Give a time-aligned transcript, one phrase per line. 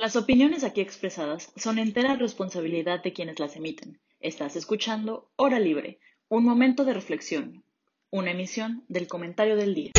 [0.00, 3.98] Las opiniones aquí expresadas son entera responsabilidad de quienes las emiten.
[4.20, 7.64] Estás escuchando Hora Libre, un momento de reflexión,
[8.08, 9.90] una emisión del comentario del día.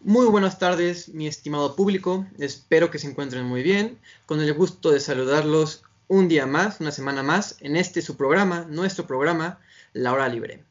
[0.00, 2.24] Muy buenas tardes, mi estimado público.
[2.38, 3.98] Espero que se encuentren muy bien.
[4.26, 8.64] Con el gusto de saludarlos un día más, una semana más, en este su programa,
[8.68, 9.58] nuestro programa,
[9.92, 10.64] La Hora Libre.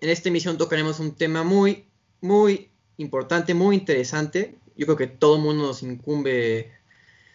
[0.00, 1.86] En esta emisión tocaremos un tema muy,
[2.20, 4.58] muy importante, muy interesante.
[4.76, 6.72] Yo creo que todo el mundo nos incumbe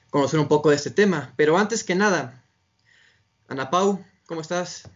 [0.10, 1.34] conocer un poco de este tema.
[1.36, 2.44] Pero antes que nada,
[3.48, 4.90] Ana Pau, ¿cómo estás?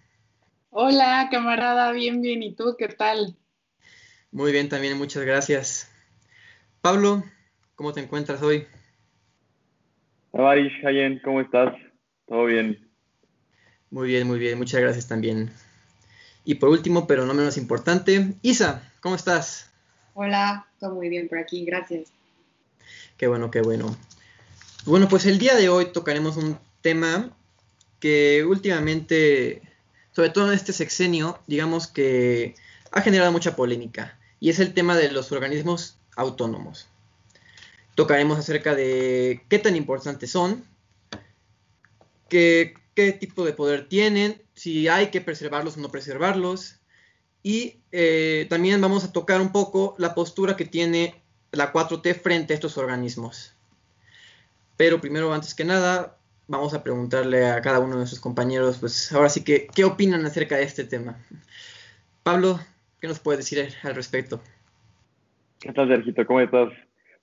[0.69, 2.43] Hola, camarada, bien, bien.
[2.43, 3.35] ¿Y tú qué tal?
[4.31, 5.91] Muy bien, también, muchas gracias.
[6.81, 7.23] Pablo,
[7.75, 8.65] ¿cómo te encuentras hoy?
[10.31, 10.51] Hola,
[10.85, 11.75] Hayen, ¿cómo estás?
[12.27, 12.89] ¿Todo bien?
[13.91, 15.51] Muy bien, muy bien, muchas gracias también.
[16.45, 19.69] Y por último, pero no menos importante, Isa, ¿cómo estás?
[20.13, 22.09] Hola, todo muy bien por aquí, gracias.
[23.17, 23.95] Qué bueno, qué bueno.
[24.85, 27.29] Bueno, pues el día de hoy tocaremos un tema
[28.01, 29.61] que últimamente,
[30.11, 32.55] sobre todo en este sexenio, digamos que
[32.91, 36.89] ha generado mucha polémica, y es el tema de los organismos autónomos.
[37.95, 40.65] Tocaremos acerca de qué tan importantes son,
[42.27, 46.79] qué, qué tipo de poder tienen, si hay que preservarlos o no preservarlos.
[47.43, 52.53] Y eh, también vamos a tocar un poco la postura que tiene la 4T frente
[52.53, 53.53] a estos organismos.
[54.77, 59.11] Pero primero, antes que nada, vamos a preguntarle a cada uno de nuestros compañeros, pues
[59.11, 61.17] ahora sí que, ¿qué opinan acerca de este tema?
[62.23, 62.57] Pablo,
[63.01, 64.41] ¿qué nos puedes decir al respecto?
[65.59, 66.25] ¿Qué tal, Sergito?
[66.25, 66.71] ¿Cómo estás?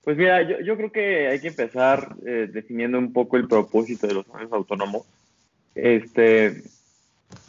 [0.03, 4.05] Pues mira, yo, yo creo que hay que empezar eh, definiendo un poco el propósito
[4.05, 5.07] de los organismos autónomos.
[5.73, 6.61] Este,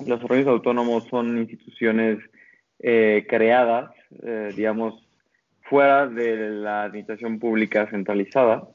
[0.07, 2.19] los organismos autónomos son instituciones
[2.79, 3.91] eh, creadas,
[4.23, 5.07] eh, digamos,
[5.63, 8.69] fuera de la administración pública centralizada,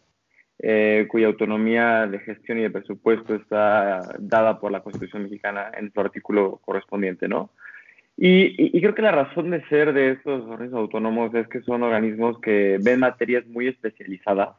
[0.59, 5.92] eh, cuya autonomía de gestión y de presupuesto está dada por la Constitución mexicana en
[5.92, 7.52] su artículo correspondiente, ¿no?
[8.20, 11.83] Y, y, creo que la razón de ser de estos organismos autónomos es que son
[11.83, 14.55] organismos que ven materias muy especializadas,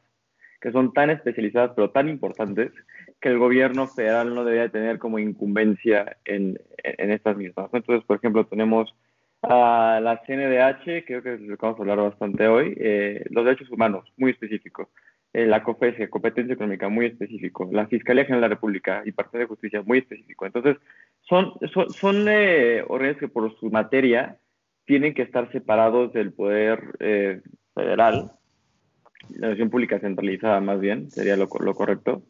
[0.60, 2.72] que son tan especializadas pero tan importantes
[3.20, 7.70] que el gobierno federal no debería tener como incumbencia en, en estas mismas.
[7.72, 8.94] Entonces, por ejemplo, tenemos
[9.42, 13.44] a la CNDH, creo que es lo que vamos a hablar bastante hoy, eh, los
[13.44, 14.90] derechos humanos, muy específico.
[15.34, 17.68] Eh, la COFESE, competencia económica, muy específico.
[17.70, 20.46] La Fiscalía General de la República y Partido de Justicia, muy específico.
[20.46, 20.78] Entonces,
[21.20, 24.38] son, son, son eh, organismos que por su materia
[24.86, 27.42] tienen que estar separados del poder eh,
[27.74, 28.32] federal,
[29.36, 32.22] la nación pública centralizada más bien, sería lo, lo correcto,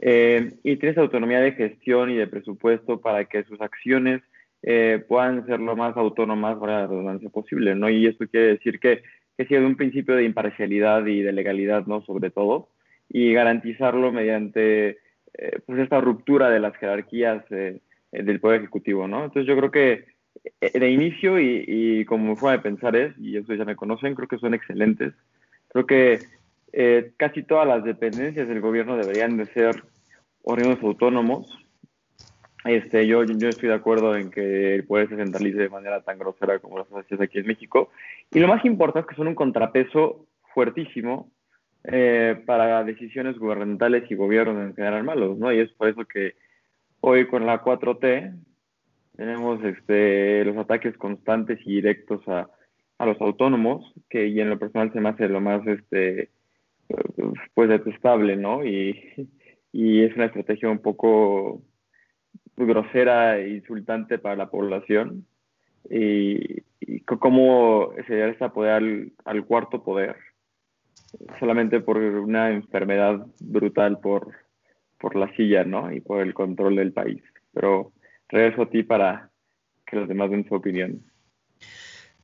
[0.00, 4.22] eh, y tiene esa autonomía de gestión y de presupuesto para que sus acciones
[4.62, 7.88] eh, puedan ser lo más autónomas para la redundancia posible, ¿no?
[7.88, 9.02] Y esto quiere decir que,
[9.36, 12.02] que sigue un principio de imparcialidad y de legalidad, ¿no?
[12.02, 12.68] Sobre todo,
[13.08, 14.98] y garantizarlo mediante
[15.34, 19.24] eh, pues esta ruptura de las jerarquías eh, del Poder Ejecutivo, ¿no?
[19.24, 20.04] Entonces yo creo que
[20.60, 24.14] eh, de inicio y, y como forma de pensar es, y ustedes ya me conocen,
[24.14, 25.12] creo que son excelentes.
[25.72, 26.18] Creo que
[26.72, 29.82] eh, casi todas las dependencias del gobierno deberían de ser
[30.42, 31.58] organismos autónomos.
[32.64, 36.18] Este, yo, yo estoy de acuerdo en que el poder se centralice de manera tan
[36.18, 37.90] grosera como las haces aquí en México.
[38.30, 41.32] Y lo más importante es que son un contrapeso fuertísimo
[41.84, 45.52] eh, para decisiones gubernamentales y gobiernos en general malos, ¿no?
[45.52, 46.34] Y es por eso que
[47.00, 48.38] hoy con la 4T
[49.16, 52.48] tenemos este, los ataques constantes y directos a,
[53.02, 56.30] a los autónomos, que y en lo personal se me hace lo más este,
[57.52, 58.64] pues detestable, ¿no?
[58.64, 58.96] Y,
[59.72, 61.62] y es una estrategia un poco
[62.56, 65.26] grosera e insultante para la población.
[65.90, 70.14] Y, y cómo se llega a poder al, al, cuarto poder
[71.40, 74.32] solamente por una enfermedad brutal por,
[75.00, 75.92] por la silla, ¿no?
[75.92, 77.20] Y por el control del país.
[77.52, 77.90] Pero
[78.28, 79.30] regreso a ti para
[79.84, 81.02] que los demás den su opinión.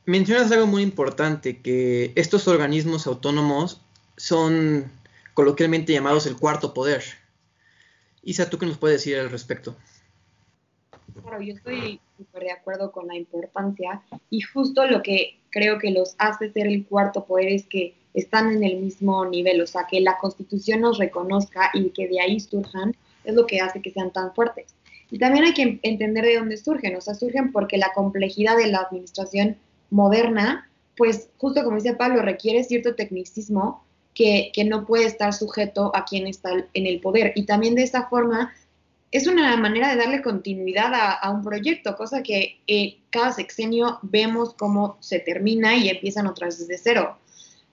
[0.08, 3.82] Mencionas algo muy importante, que estos organismos autónomos
[4.16, 4.90] son
[5.34, 7.02] coloquialmente llamados el cuarto poder.
[8.22, 9.76] Isa, ¿tú qué nos puedes decir al respecto?
[11.20, 14.00] Claro, yo estoy súper de acuerdo con la importancia
[14.30, 18.50] y justo lo que creo que los hace ser el cuarto poder es que están
[18.50, 22.40] en el mismo nivel, o sea, que la constitución nos reconozca y que de ahí
[22.40, 24.74] surjan es lo que hace que sean tan fuertes.
[25.10, 28.68] Y también hay que entender de dónde surgen, o sea, surgen porque la complejidad de
[28.68, 29.58] la administración
[29.90, 35.92] moderna, pues justo como dice Pablo, requiere cierto tecnicismo que, que, no puede estar sujeto
[35.94, 37.32] a quien está en el poder.
[37.36, 38.52] Y también de esa forma
[39.10, 44.54] es una manera de darle continuidad a, un proyecto, cosa que eh, cada sexenio vemos
[44.54, 47.18] cómo se termina y empiezan otras desde cero.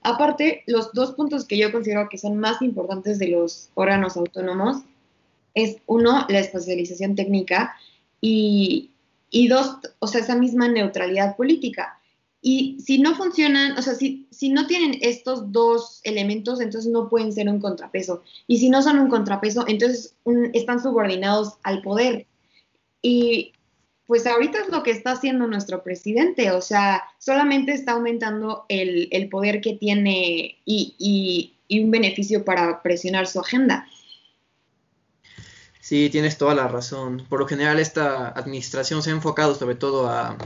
[0.02, 4.84] Aparte, los dos puntos que yo considero que son más importantes de los órganos autónomos
[5.56, 7.76] es uno, la especialización técnica
[8.22, 8.92] y,
[9.30, 11.95] y dos, o sea, esa misma neutralidad política.
[12.48, 17.10] Y si no funcionan, o sea, si, si no tienen estos dos elementos, entonces no
[17.10, 18.22] pueden ser un contrapeso.
[18.46, 20.16] Y si no son un contrapeso, entonces
[20.54, 22.28] están subordinados al poder.
[23.02, 23.54] Y
[24.06, 29.28] pues ahorita es lo que está haciendo nuestro presidente, o sea, solamente está aumentando el,
[29.32, 33.88] poder que tiene y, y, un beneficio para presionar su agenda.
[35.80, 37.26] Sí, tienes toda la razón.
[37.28, 40.38] Por lo general, esta administración se ha enfocado sobre todo a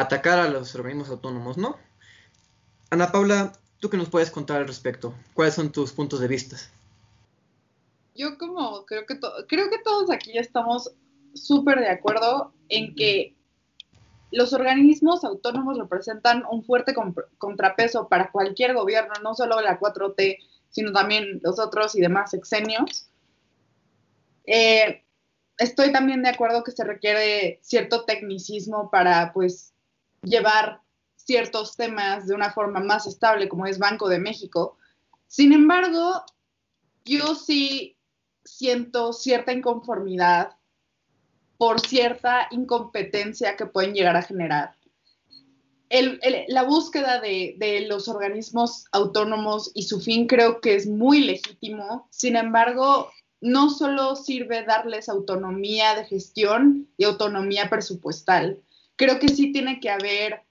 [0.00, 1.76] atacar a los organismos autónomos, ¿no?
[2.90, 5.14] Ana Paula, ¿tú qué nos puedes contar al respecto?
[5.34, 6.56] ¿Cuáles son tus puntos de vista?
[8.14, 9.18] Yo como creo que,
[9.48, 10.92] creo que todos aquí estamos
[11.34, 13.34] súper de acuerdo en que
[14.30, 16.94] los organismos autónomos representan un fuerte
[17.38, 20.38] contrapeso para cualquier gobierno, no solo la 4T,
[20.70, 23.10] sino también los otros y demás sexenios.
[24.44, 25.04] Eh,
[25.58, 29.73] estoy también de acuerdo que se requiere cierto tecnicismo para, pues,
[30.24, 30.80] llevar
[31.16, 34.76] ciertos temas de una forma más estable, como es Banco de México.
[35.26, 36.24] Sin embargo,
[37.04, 37.96] yo sí
[38.44, 40.56] siento cierta inconformidad
[41.56, 44.76] por cierta incompetencia que pueden llegar a generar.
[46.48, 52.08] la búsqueda de, los organismos autónomos y su fin creo que es muy legítimo.
[52.10, 53.10] Sin embargo,
[53.40, 58.60] no solo sirve darles autonomía de gestión y autonomía presupuestal,
[58.96, 60.42] creo que sí tiene que haber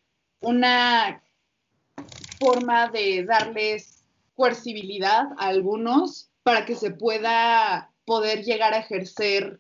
[0.42, 1.24] una
[2.40, 4.04] forma de darles
[4.36, 9.60] coercibilidad a algunos para que se pueda poder llegar a ejercer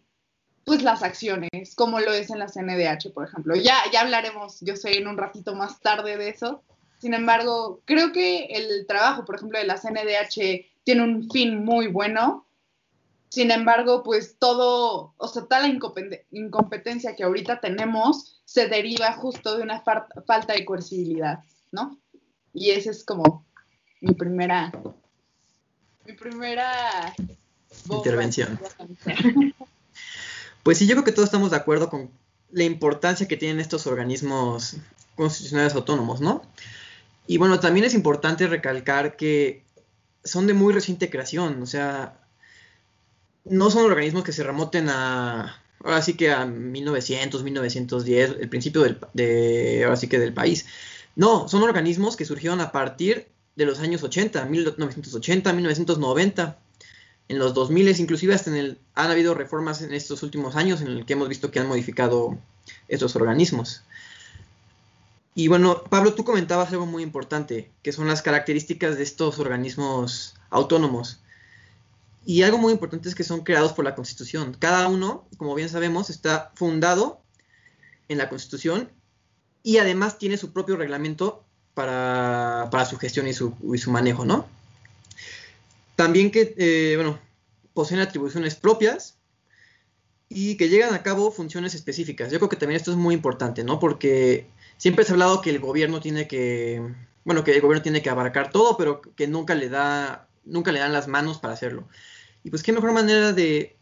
[0.65, 3.55] pues las acciones, como lo es en la CNDH, por ejemplo.
[3.55, 6.63] Ya, ya hablaremos, yo sé, en un ratito más tarde de eso.
[6.99, 11.87] Sin embargo, creo que el trabajo, por ejemplo, de la CNDH tiene un fin muy
[11.87, 12.45] bueno
[13.33, 15.79] sin embargo, pues todo, o sea, tal
[16.29, 21.39] incompetencia que ahorita tenemos se deriva justo de una falta de coercibilidad,
[21.71, 21.99] ¿no?
[22.53, 23.43] Y esa es como
[24.01, 24.71] mi primera,
[26.05, 27.15] mi primera
[27.89, 28.59] intervención.
[30.61, 32.09] Pues sí, yo creo que todos estamos de acuerdo con
[32.51, 34.77] la importancia que tienen estos organismos
[35.17, 36.41] constitucionales autónomos, ¿no?
[37.27, 39.65] Y bueno, también es importante recalcar que
[40.23, 42.22] son de muy reciente creación, o sea,
[43.45, 48.81] no son organismos que se remoten a, ahora sí que a 1900, 1910, el principio
[48.81, 50.65] del, de, ahora sí que del país.
[51.15, 56.57] No, son organismos que surgieron a partir de los años 80, 1980, 1990,
[57.29, 60.87] en los 2000, inclusive hasta en el, han habido reformas en estos últimos años en
[60.87, 62.37] el que hemos visto que han modificado
[62.87, 63.83] estos organismos.
[65.35, 70.35] Y bueno, Pablo, tú comentabas algo muy importante, que son las características de estos organismos
[70.49, 71.22] autónomos.
[72.25, 74.55] Y algo muy importante es que son creados por la Constitución.
[74.57, 77.21] Cada uno, como bien sabemos, está fundado
[78.07, 78.89] en la Constitución
[79.61, 81.43] y además tiene su propio reglamento
[81.73, 83.55] para, su gestión y su,
[83.87, 84.47] manejo, ¿no?
[85.95, 87.19] También que, eh, bueno,
[87.73, 89.17] poseen atribuciones propias
[90.29, 92.31] y que llegan a cabo funciones específicas.
[92.31, 93.79] Yo creo que también esto es muy importante, ¿no?
[93.79, 94.47] Porque
[94.77, 96.81] siempre se ha hablado que el gobierno tiene que,
[97.23, 100.79] bueno, que el gobierno tiene que abarcar todo, pero que nunca le da, nunca le
[100.79, 101.87] dan las manos para hacerlo.
[102.43, 103.75] Y pues qué mejor manera de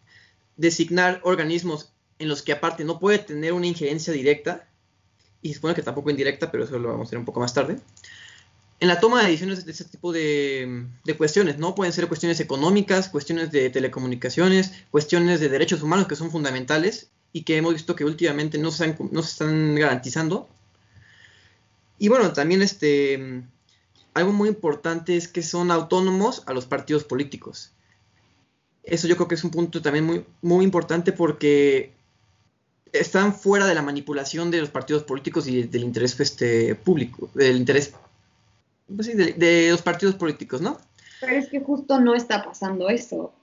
[0.58, 4.68] designar organismos en los que aparte no puede tener una injerencia directa,
[5.42, 7.54] y se supone que tampoco indirecta, pero eso lo vamos a ver un poco más
[7.54, 7.80] tarde,
[8.80, 10.88] en la toma de decisiones de ese tipo de,
[11.18, 11.76] cuestiones, ¿no?
[11.76, 17.44] Pueden ser cuestiones económicas, cuestiones de telecomunicaciones, cuestiones de derechos humanos que son fundamentales y
[17.44, 20.50] que hemos visto que últimamente no se, no se están garantizando.
[22.00, 23.44] Y bueno, también este,
[24.16, 27.72] algo muy importante es que son autónomos a los partidos políticos.
[28.84, 31.94] Eso yo creo que es un punto también muy, muy importante porque
[32.92, 37.58] están fuera de la manipulación de los partidos políticos y del interés este, público, del
[37.58, 37.94] interés
[38.94, 40.78] pues de, los partidos políticos, ¿no?
[41.22, 43.34] Pero es que justo no está pasando eso,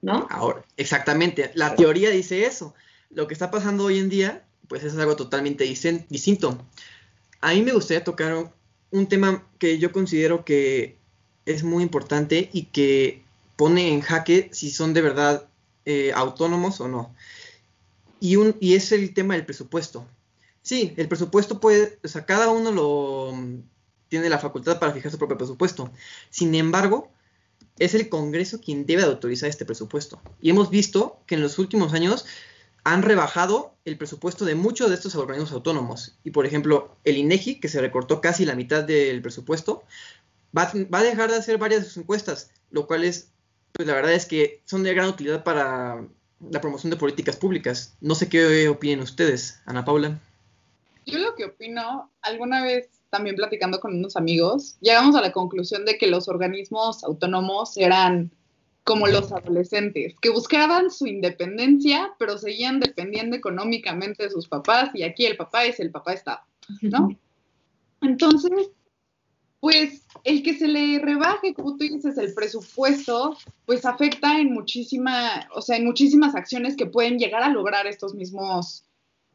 [0.00, 0.26] ¿no?
[0.30, 2.74] Ahora, exactamente, la teoría dice eso.
[3.10, 6.58] Lo que está pasando hoy en día, pues es algo totalmente distinto.
[7.40, 8.50] A mí me gustaría tocar
[8.90, 10.96] un tema que yo considero que
[11.44, 13.23] es muy importante y que
[13.56, 15.48] pone en jaque si son de verdad
[15.84, 17.14] eh, autónomos o no.
[18.20, 20.06] Y, es el tema del presupuesto.
[20.62, 23.34] Sí, el presupuesto puede, o sea, cada uno lo
[24.08, 25.90] tiene la facultad para fijar su propio presupuesto.
[26.30, 27.10] Sin embargo,
[27.78, 30.22] es el Congreso quien debe de autorizar este presupuesto.
[30.40, 32.24] Y hemos visto que en los últimos años
[32.84, 36.16] han rebajado el presupuesto de muchos de estos organismos autónomos.
[36.22, 39.84] Y por ejemplo, el INEGI, que se recortó casi la mitad del presupuesto,
[40.56, 43.28] va, a dejar de hacer varias de sus encuestas, lo cual es,
[43.74, 46.06] pues la verdad es que son de gran utilidad para
[46.50, 47.96] la promoción de políticas públicas.
[48.00, 50.20] No sé qué opinan ustedes, Ana Paula.
[51.06, 55.84] Yo lo que opino, alguna vez también platicando con unos amigos, llegamos a la conclusión
[55.84, 58.30] de que los organismos autónomos eran
[58.84, 65.02] como los adolescentes, que buscaban su independencia, pero seguían dependiendo económicamente de sus papás, y
[65.02, 66.40] aquí el papá es el papá Estado,
[66.82, 67.08] ¿no?
[68.02, 68.50] Entonces,
[69.64, 75.48] pues el que se le rebaje, como tú dices, el presupuesto, pues afecta en muchísima,
[75.54, 78.84] o sea, en muchísimas acciones que pueden llegar a lograr estos mismos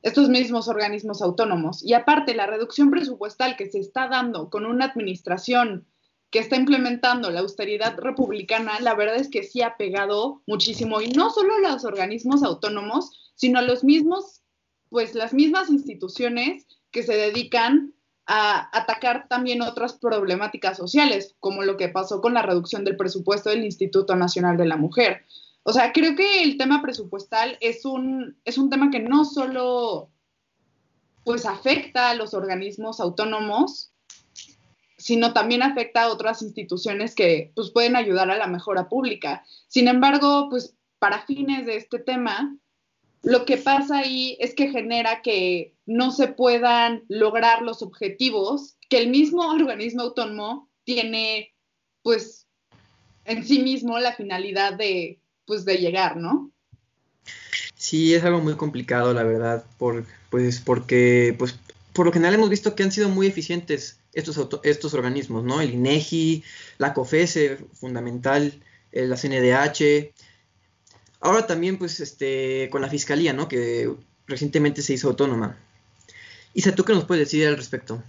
[0.04, 1.84] estos mismos organismos autónomos.
[1.84, 5.88] Y aparte, la reducción presupuestal que se está dando con una administración
[6.30, 11.08] que está implementando la austeridad republicana, la verdad es que sí ha pegado muchísimo, y
[11.10, 14.44] no solo a los organismos autónomos, sino a los mismos,
[14.90, 17.96] pues las mismas instituciones que se dedican
[18.32, 23.50] a atacar también otras problemáticas sociales, como lo que pasó con la reducción del presupuesto
[23.50, 25.26] del Instituto Nacional de la Mujer.
[25.64, 30.12] O sea, creo que el tema presupuestal es un, es un tema que no solo
[31.24, 33.94] pues afecta a los organismos autónomos,
[35.00, 39.44] sino también afecta a otras instituciones que pues pueden ayudar a la mejora pública.
[39.68, 42.56] Sin embargo, pues para fines de este tema,
[43.24, 48.98] lo que pasa ahí es que genera que no se puedan lograr los objetivos que
[48.98, 51.54] el mismo organismo autónomo tiene
[52.02, 52.48] pues
[53.26, 56.52] en sí mismo la finalidad de pues de llegar, ¿no?
[57.76, 61.58] Sí, es algo muy complicado, la verdad, por, pues porque pues
[61.94, 65.62] por lo general hemos visto que han sido muy eficientes estos, estos organismos, ¿no?
[65.62, 66.44] El INEGI,
[66.78, 68.54] la COFESE, fundamental,
[68.92, 70.14] eh, la CNDH.
[71.20, 73.48] Ahora también, pues, este, con la Fiscalía, ¿no?
[73.48, 73.92] Que
[74.28, 75.58] recientemente se hizo autónoma.
[76.54, 78.04] Isa, ¿tú qué nos puedes decir al respecto?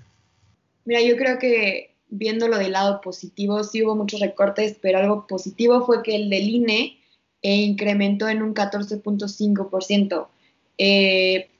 [0.84, 5.84] Mira, yo creo que viéndolo del lado positivo, sí hubo muchos recortes, pero algo positivo
[5.86, 6.98] fue que el del INE
[7.42, 10.28] e incrementó en un 14.5%.
[10.78, 11.50] Eh,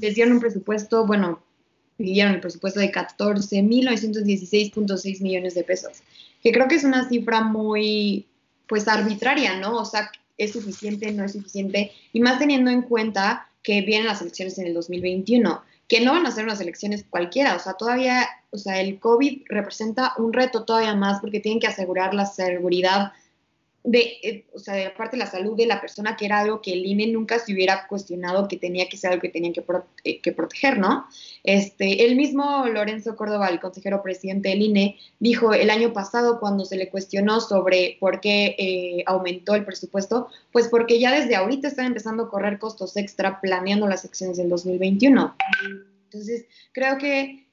[0.00, 1.42] les dieron un presupuesto, bueno,
[1.98, 6.02] dieron el presupuesto de 14.916.6 millones de pesos,
[6.42, 8.26] que creo que es una cifra muy,
[8.66, 9.78] pues, arbitraria, ¿no?
[9.78, 14.22] O sea, es suficiente, no es suficiente, y más teniendo en cuenta que vienen las
[14.22, 18.26] elecciones en el 2021, que no van a ser unas elecciones cualquiera, o sea, todavía,
[18.50, 23.12] o sea, el COVID representa un reto todavía más porque tienen que asegurar la seguridad
[23.84, 26.72] de, eh, o sea, de aparte la salud de la persona, que era algo que
[26.72, 29.64] el INE nunca se hubiera cuestionado que tenía que ser algo que tenían que,
[30.04, 31.06] eh, que, proteger, ¿no?
[31.44, 36.64] Este, el mismo Lorenzo Córdoba, el consejero presidente del INE, dijo el año pasado cuando
[36.64, 41.68] se le cuestionó sobre por qué eh, aumentó el presupuesto, pues porque ya desde ahorita
[41.68, 45.34] están empezando a correr costos extra planeando las secciones del 2021.
[46.04, 47.47] Entonces, creo que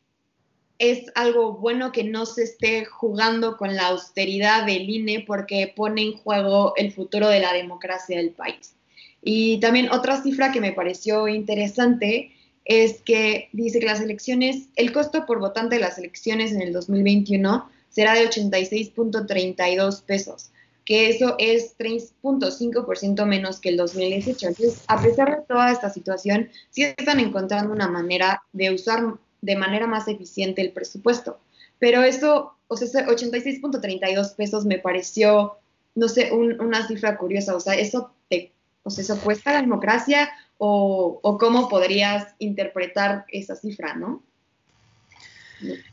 [0.78, 6.02] es algo bueno que no se esté jugando con la austeridad del INE porque pone
[6.02, 8.76] en juego el futuro de la democracia del país.
[9.22, 12.32] Y también otra cifra que me pareció interesante
[12.66, 16.74] es que dice que las elecciones, el costo por votante de las elecciones en el
[16.74, 20.52] 2021 será de 86.32 pesos,
[20.84, 24.48] que eso es 3.5% menos que el 2018.
[24.48, 29.56] Entonces, a pesar de toda esta situación, sí están encontrando una manera de usar de
[29.56, 31.40] manera más eficiente el presupuesto.
[31.80, 35.58] Pero eso, o sea, 86.32 pesos me pareció,
[35.94, 37.56] no sé, una cifra curiosa.
[37.56, 38.52] O sea, eso te,
[38.84, 44.24] o sea, eso cuesta la democracia o, o cómo podrías interpretar esa cifra, ¿no?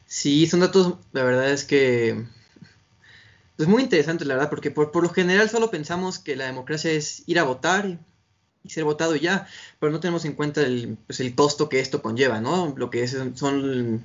[0.06, 2.25] Sí, son datos, la verdad es que
[3.59, 6.90] es muy interesante, la verdad, porque por, por, lo general solo pensamos que la democracia
[6.90, 7.99] es ir a votar
[8.64, 9.47] y ser votado ya,
[9.81, 12.75] pero no tenemos en cuenta el, pues, el costo que esto conlleva, ¿no?
[12.76, 14.02] Lo que es, son,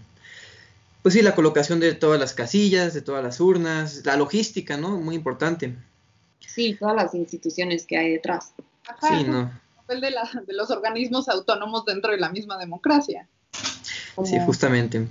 [1.02, 5.00] pues sí, la colocación de todas las casillas, de todas las urnas, la logística, ¿no?
[5.00, 5.76] Muy importante.
[6.40, 8.54] Sí, todas las instituciones que hay detrás.
[9.02, 9.42] sí, no.
[9.42, 13.28] El papel de, la, de los organismos autónomos dentro de la misma democracia.
[14.26, 15.08] Sí, justamente.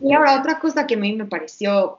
[0.00, 1.98] Y ahora, otra cosa que a mí me pareció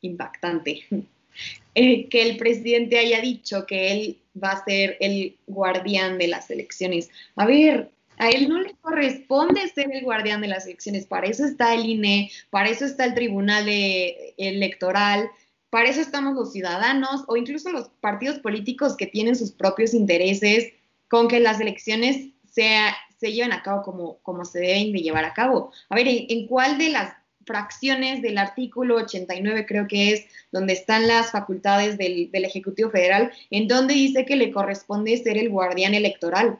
[0.00, 0.84] impactante,
[1.74, 6.50] eh, que el presidente haya dicho que él va a ser el guardián de las
[6.50, 7.10] elecciones.
[7.36, 11.44] A ver, a él no le corresponde ser el guardián de las elecciones, para eso
[11.44, 15.30] está el INE, para eso está el Tribunal Electoral,
[15.70, 20.72] para eso estamos los ciudadanos o incluso los partidos políticos que tienen sus propios intereses
[21.08, 25.24] con que las elecciones sea, se lleven a cabo como, como se deben de llevar
[25.24, 25.72] a cabo.
[25.88, 27.14] A ver, ¿en, cuál de las
[27.46, 33.68] fracciones del artículo 89, creo que es donde están las facultades del, Ejecutivo Federal, en
[33.68, 36.58] donde dice que le corresponde ser el guardián electoral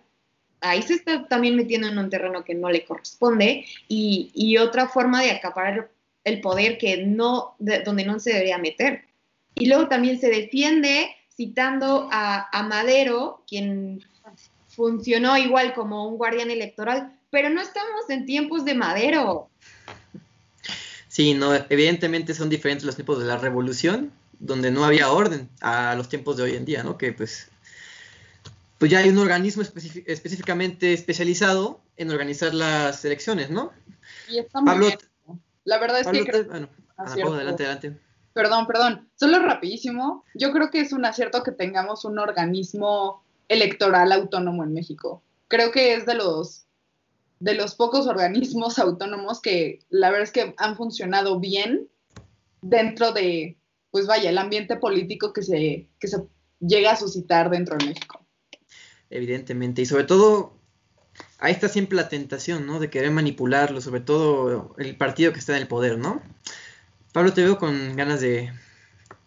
[0.63, 4.89] ahí se está también metiendo en un terreno que no le corresponde y, y otra
[4.89, 5.91] forma de acaparar
[6.25, 9.05] el poder que no, donde no se debería meter.
[9.55, 14.03] Y luego también se defiende citando a, a Madero, quien
[14.69, 19.49] funcionó igual como un guardián electoral, pero no estamos en tiempos de Madero.
[21.17, 25.95] Sí, no, evidentemente son diferentes los tiempos de la revolución, donde no había orden a
[25.95, 26.99] los tiempos de hoy en día, ¿no?
[26.99, 27.51] Que pues
[28.77, 33.73] pues ya hay un organismo específicamente especializado en organizar las elecciones, ¿no?
[34.29, 34.99] Y está muy Pablo, bien.
[35.65, 36.43] La verdad es que...
[36.43, 36.69] bueno,
[36.99, 37.99] adelante, adelante.
[38.35, 39.09] Perdón, perdón.
[39.15, 40.23] Solo rapidísimo.
[40.35, 45.23] Yo creo que es un acierto que tengamos un organismo electoral autónomo en México.
[45.49, 46.66] Creo que es de los
[47.41, 51.89] de los pocos organismos autónomos que la verdad es que han funcionado bien
[52.63, 53.57] dentro de,
[53.91, 56.19] pues vaya, el ambiente político que se, que se
[56.61, 58.27] llega a suscitar dentro de México
[59.11, 59.83] evidentemente.
[59.83, 60.53] Y sobre todo,
[61.39, 62.81] ahí está siempre la tentación, ¿no?
[62.81, 66.23] De querer manipularlo, sobre todo el partido que está en el poder, ¿no?
[67.13, 68.51] Pablo, te veo con ganas de,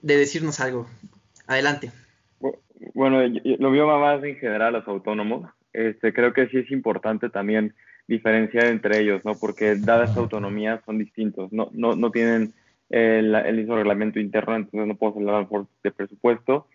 [0.01, 0.87] decirnos algo.
[1.47, 1.91] Adelante.
[2.93, 5.49] Bueno, lo veo más en general los autónomos.
[5.73, 7.75] Este, creo que sí es importante también
[8.09, 9.35] diferenciar entre ellos, ¿no?
[9.35, 12.53] Porque dadas esta autonomía son distintos, no, no, no tienen
[12.89, 15.47] el, el mismo reglamento interno, entonces no puedo hablar
[15.83, 16.67] de presupuesto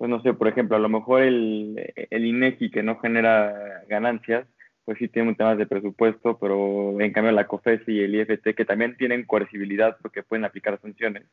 [0.00, 4.46] pues no sé, por ejemplo, a lo mejor el, el INEGI que no genera ganancias,
[4.86, 8.54] pues sí tiene un tema de presupuesto, pero en cambio la COFES y el IFT,
[8.56, 11.24] que también tienen coercibilidad porque pueden aplicar sanciones,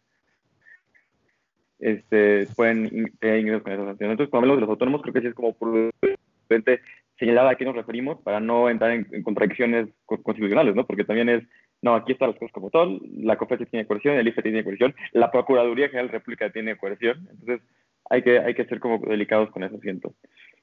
[1.80, 4.12] este, pueden tener ingresos con esas sanciones.
[4.12, 6.82] Entonces, cuando hablamos de los autónomos, creo que sí es como prudente
[7.20, 10.86] señalar a qué nos referimos para no entrar en, contradicciones constitucionales, ¿no?
[10.86, 11.44] Porque también es,
[11.82, 14.96] no, aquí están las cosas como tal, la COFES tiene coerción, el IFT tiene coerción,
[15.14, 17.62] la Procuraduría General de la República tiene coerción, entonces
[18.10, 20.14] hay que, hay que ser como delicados con eso, siento.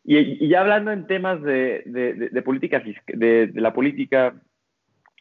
[0.04, 4.34] Y, ya hablando en temas de, de, de, política, de, la política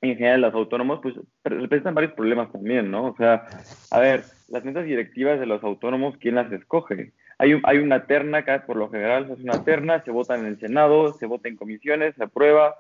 [0.02, 3.06] en general, los autónomos, pues representan varios problemas también, ¿no?
[3.06, 3.48] O sea,
[3.90, 7.14] a ver, las mesas directivas de los autónomos, ¿quién las escoge?
[7.38, 10.46] Hay, hay una terna, acá por lo general se hace una terna, se vota en
[10.46, 12.76] el Senado, se vota en comisiones, se aprueba,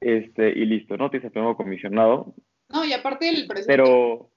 [0.00, 1.10] este, y listo, ¿no?
[1.10, 2.34] Tienes el nuevo comisionado.
[2.68, 3.66] No, y aparte el presidente.
[3.66, 4.30] Pero.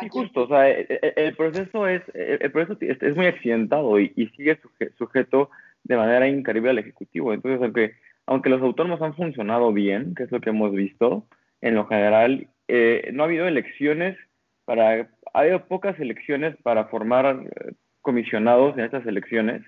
[0.00, 4.08] Sí, justo, o sea, e, e, el, proceso es, el proceso es muy accidentado y,
[4.36, 4.58] sigue
[4.98, 5.50] sujeto
[5.84, 7.32] de manera increíble al Ejecutivo.
[7.32, 7.94] Entonces, aunque,
[8.26, 11.26] aunque los autónomos han funcionado bien, que es lo que hemos visto,
[11.60, 14.18] en lo general, eh, no ha habido elecciones
[14.64, 19.62] para, ha habido pocas elecciones para formar eh, comisionados en estas elecciones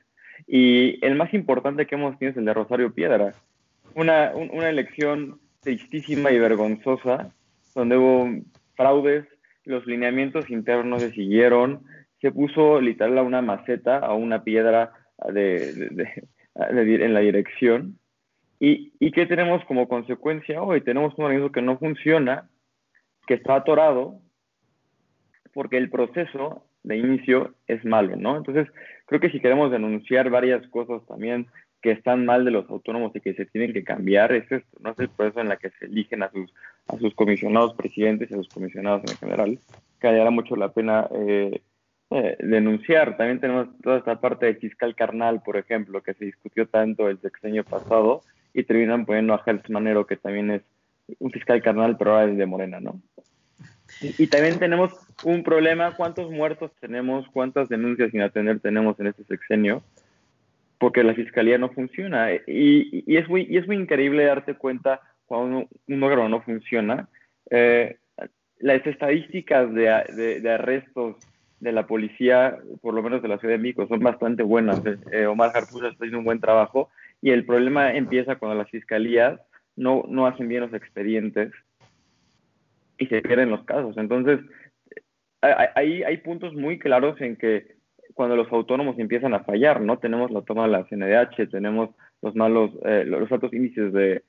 [0.46, 3.34] y el más importante que hemos tenido es el de Rosario Piedra,
[3.94, 7.32] una, una elección tristísima y vergonzosa
[7.74, 8.28] donde hubo
[8.74, 9.26] fraudes,
[9.64, 11.82] los lineamientos internos se siguieron,
[12.20, 14.92] se puso literal a una maceta, a una piedra
[15.32, 15.94] de,
[16.54, 17.98] en la dirección.
[18.60, 20.80] ¿Y, ¿Y qué tenemos como consecuencia hoy?
[20.80, 22.48] Tenemos un organismo que no funciona,
[23.26, 24.20] que está atorado,
[25.56, 28.36] porque el proceso de inicio es malo, ¿no?
[28.36, 28.68] Entonces,
[29.06, 31.46] creo que si queremos denunciar varias cosas también
[31.80, 34.90] que están mal de los autónomos y que se tienen que cambiar es esto, no
[34.90, 36.52] es el proceso en la que se eligen a sus,
[36.88, 39.58] a sus comisionados presidentes y a sus comisionados en general,
[39.98, 41.62] que valdrá mucho la pena eh,
[42.10, 43.16] eh, denunciar.
[43.16, 47.18] También tenemos toda esta parte de fiscal carnal, por ejemplo, que se discutió tanto el
[47.22, 48.20] sexenio pasado
[48.52, 50.62] y terminan poniendo a Gels Manero, que también es
[51.18, 53.00] un fiscal carnal, pero ahora es de Morena, ¿no?
[54.00, 54.92] Y, también tenemos
[55.24, 57.26] un problema, ¿cuántos muertos tenemos?
[57.32, 59.82] ¿Cuántas denuncias sin atender tenemos en este sexenio?
[60.78, 62.28] porque la fiscalía no funciona.
[62.46, 67.08] Y, es, muy, y es muy increíble darte cuenta cuando un, órgano no funciona.
[67.50, 67.96] Eh,
[68.58, 71.16] las estadísticas de, arrestos
[71.60, 74.82] de la policía, por lo menos de la Ciudad de México, son bastante buenas.
[75.12, 76.90] Eh, Omar Harfusa está haciendo un buen trabajo
[77.22, 79.40] y el problema empieza cuando las fiscalías
[79.76, 81.52] no hacen bien los expedientes
[82.98, 83.96] y se pierden los casos.
[83.96, 84.40] Entonces,
[85.40, 87.76] hay, hay puntos muy claros en que
[88.14, 89.98] cuando los autónomos empiezan a fallar, ¿no?
[89.98, 91.90] Tenemos la toma de la CNDH, tenemos
[92.22, 94.22] los malos, eh, los altos índices de,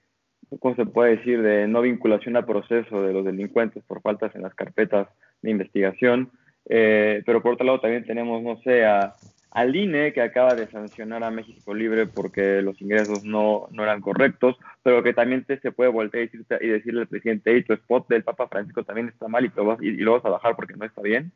[0.60, 4.42] ¿cómo se puede decir?, de no vinculación al proceso de los delincuentes por faltas en
[4.42, 5.08] las carpetas
[5.42, 6.32] de investigación.
[6.70, 9.16] Eh, pero por otro lado también tenemos, no sé, a,
[9.58, 14.02] al INE que acaba de sancionar a México Libre porque los ingresos no, no eran
[14.02, 17.74] correctos, pero que también te, se puede voltear y, y decirle al presidente, hey, tu
[17.74, 20.56] spot del Papa Francisco también está mal y, lo vas, y lo vas a bajar
[20.56, 21.32] porque no está bien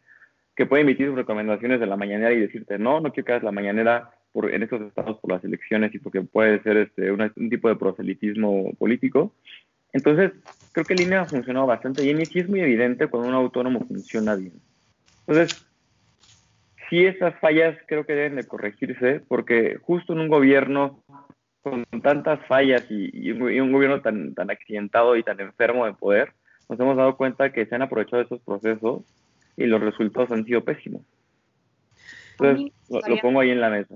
[0.56, 3.44] que puede emitir sus recomendaciones de la mañanera y decirte, no, no quiero que hagas
[3.44, 7.50] la mañanera por, en estos estados por las elecciones y porque puede ser este, un
[7.50, 9.34] tipo de proselitismo político.
[9.94, 10.32] Entonces,
[10.74, 13.34] creo que el INE ha funcionado bastante bien y sí es muy evidente cuando un
[13.34, 14.54] autónomo funciona bien.
[15.26, 15.66] Entonces,
[16.92, 21.04] sí esas fallas creo que deben de corregirse porque justo en un gobierno
[21.64, 26.34] con tantas fallas y, un, gobierno tan, tan accidentado y tan enfermo de poder,
[26.68, 29.04] nos hemos dado cuenta que se han aprovechado esos procesos
[29.56, 31.04] y los resultados han sido pésimos.
[32.40, 33.96] Entonces, lo, pongo ahí en la mesa.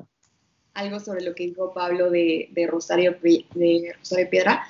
[0.75, 4.63] Algo sobre lo que dijo Pablo de, Rosario, de Rosario Piedra.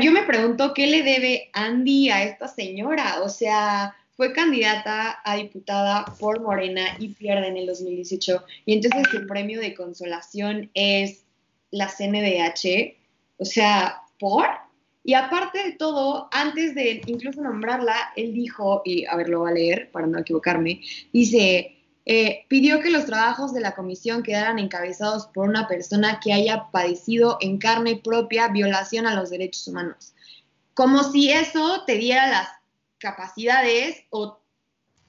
[0.00, 3.20] yo me pregunto, ¿qué le debe Andy a esta señora?
[3.22, 8.44] O sea, fue candidata a diputada por Morena y pierde en el 2018.
[8.66, 11.24] Y entonces su premio de consolación es
[11.72, 12.98] la CNDH.
[13.38, 14.46] O sea, ¿por?
[15.02, 19.50] Y aparte de todo, antes de incluso nombrarla, él dijo, y a ver, lo voy
[19.50, 20.80] a leer para no equivocarme,
[21.12, 26.32] dice, eh, pidió que los trabajos de la comisión quedaran encabezados por una persona que
[26.32, 30.14] haya padecido en carne propia violación a los derechos humanos.
[30.74, 32.61] Como si eso te diera las
[33.02, 34.38] capacidades o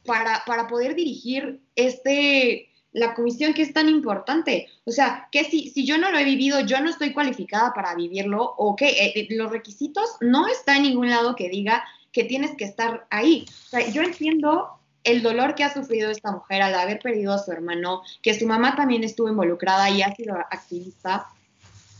[0.04, 4.68] para, para poder dirigir este, la comisión que es tan importante.
[4.86, 7.96] O sea, que si, si yo no lo he vivido, yo no estoy cualificada para
[7.96, 12.24] vivirlo o que eh, eh, los requisitos no está en ningún lado que diga que
[12.24, 13.46] tienes que estar ahí.
[13.92, 14.70] Yo entiendo
[15.04, 18.48] el dolor que ha sufrido esta mujer al haber perdido a su hermano, que su
[18.48, 21.28] mamá también estuvo involucrada y ha sido activista.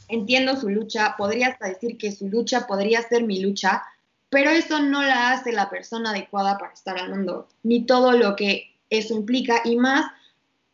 [0.08, 3.84] Entiendo su lucha, podría hasta decir que su lucha podría ser mi lucha,
[4.34, 8.72] pero eso no la hace la persona adecuada para estar hablando, ni todo lo que
[8.89, 10.12] eso implica, y más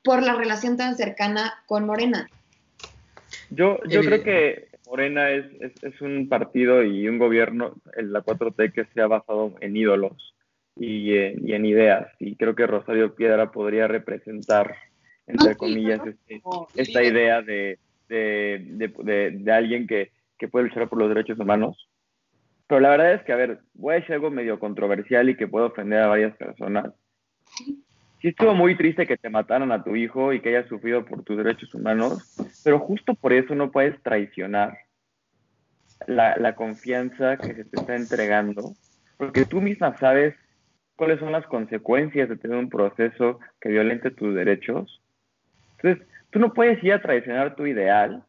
[0.02, 2.30] por la relación tan cercana con Morena.
[3.50, 5.46] Yo, yo creo que Morena es,
[5.84, 10.34] es, un partido y un gobierno, en la 4T, que se ha basado en ídolos
[10.78, 12.08] y, y en ideas.
[12.18, 14.74] Y creo que Rosario Piedra podría representar,
[15.28, 16.42] entre comillas, este,
[16.76, 18.66] esta idea de, de,
[19.04, 21.90] de, de, alguien que, que puede luchar por los derechos humanos.
[22.70, 25.48] Pero la verdad es que, a ver, voy a decir algo medio controversial y que
[25.48, 26.94] puede ofender a varias personas
[28.22, 31.24] sí estuvo muy triste que te mataran a tu hijo y que hayas sufrido por
[31.24, 32.24] tus derechos humanos,
[32.64, 34.78] pero justo por eso no puedes traicionar
[36.08, 38.76] la, la confianza que se te está entregando,
[39.18, 40.36] porque tú misma sabes
[40.96, 45.02] cuáles son las consecuencias de tener un proceso que violente tus derechos.
[45.78, 48.24] Entonces, tú no puedes ir a traicionar tu ideal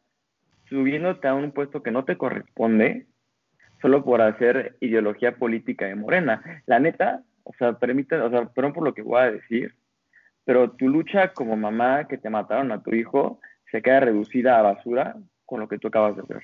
[0.69, 3.05] subiéndote a un puesto que no te corresponde
[3.81, 6.63] solo por hacer ideología política de Morena.
[6.65, 9.75] La neta, o sea, permite, o sea, perdón por lo que voy a decir,
[10.45, 13.39] pero tu lucha como mamá que te mataron a tu hijo
[13.71, 15.15] se queda reducida a basura
[15.45, 16.43] con lo que tú acabas de ver.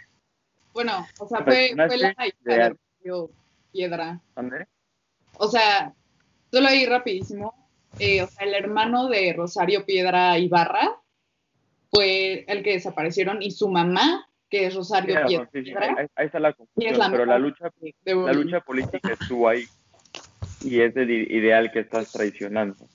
[0.73, 2.75] Bueno, o sea, fue, la hija de
[3.71, 4.21] Piedra.
[4.35, 4.67] ¿Dónde?
[5.37, 5.93] O sea,
[6.51, 7.53] solo ahí rapidísimo.
[7.99, 11.01] Eh, o sea, el hermano de Rosario Piedra Ibarra
[11.89, 16.09] fue el que desaparecieron y su mamá, que es Rosario Piedra.
[16.15, 17.71] ahí, está la confusión, pero la lucha,
[18.03, 19.65] la lucha política estuvo ahí
[20.63, 22.87] y es el ideal que estás traicionando.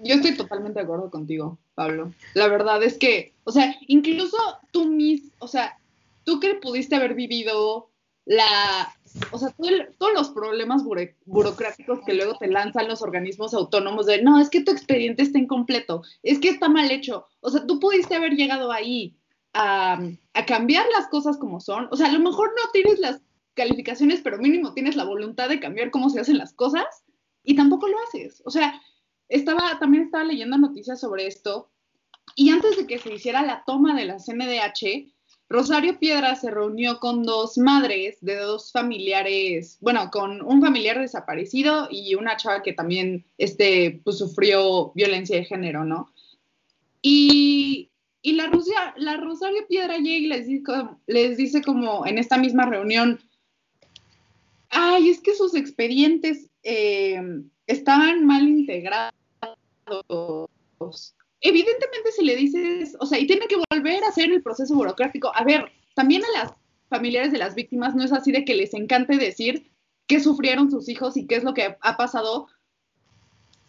[0.00, 2.12] Yo estoy totalmente de acuerdo contigo, Pablo.
[2.34, 4.36] La verdad es que, o sea, incluso
[4.70, 5.78] tú mismo, o sea,
[6.24, 7.88] tú que pudiste haber vivido
[8.26, 8.92] la,
[9.30, 9.54] o sea,
[9.98, 10.82] todos los problemas
[11.24, 15.38] burocráticos que luego te lanzan los organismos autónomos de, no, es que tu expediente está
[15.38, 17.26] incompleto, es que está mal hecho.
[17.40, 19.16] O sea, tú pudiste haber llegado ahí
[19.56, 19.98] a,
[20.34, 21.88] a cambiar las cosas como son.
[21.90, 23.20] O sea, a lo mejor no tienes las
[23.54, 26.84] calificaciones, pero mínimo tienes la voluntad de cambiar cómo se hacen las cosas
[27.42, 28.42] y tampoco lo haces.
[28.44, 28.80] O sea,
[29.28, 31.70] estaba, también estaba leyendo noticias sobre esto
[32.34, 35.12] y antes de que se hiciera la toma de la CNDH,
[35.48, 41.86] Rosario Piedra se reunió con dos madres de dos familiares, bueno, con un familiar desaparecido
[41.90, 46.12] y una chava que también este, pues, sufrió violencia de género, ¿no?
[47.00, 47.90] Y,
[48.26, 48.50] y la,
[48.96, 50.48] la Rosario Piedra llega y les,
[51.06, 53.20] les dice como en esta misma reunión,
[54.68, 57.22] ay, es que sus expedientes eh,
[57.68, 59.14] estaban mal integrados.
[61.40, 65.30] Evidentemente se le dice, o sea, y tiene que volver a hacer el proceso burocrático.
[65.32, 66.52] A ver, también a las
[66.88, 69.70] familiares de las víctimas no es así de que les encante decir
[70.08, 72.48] qué sufrieron sus hijos y qué es lo que ha pasado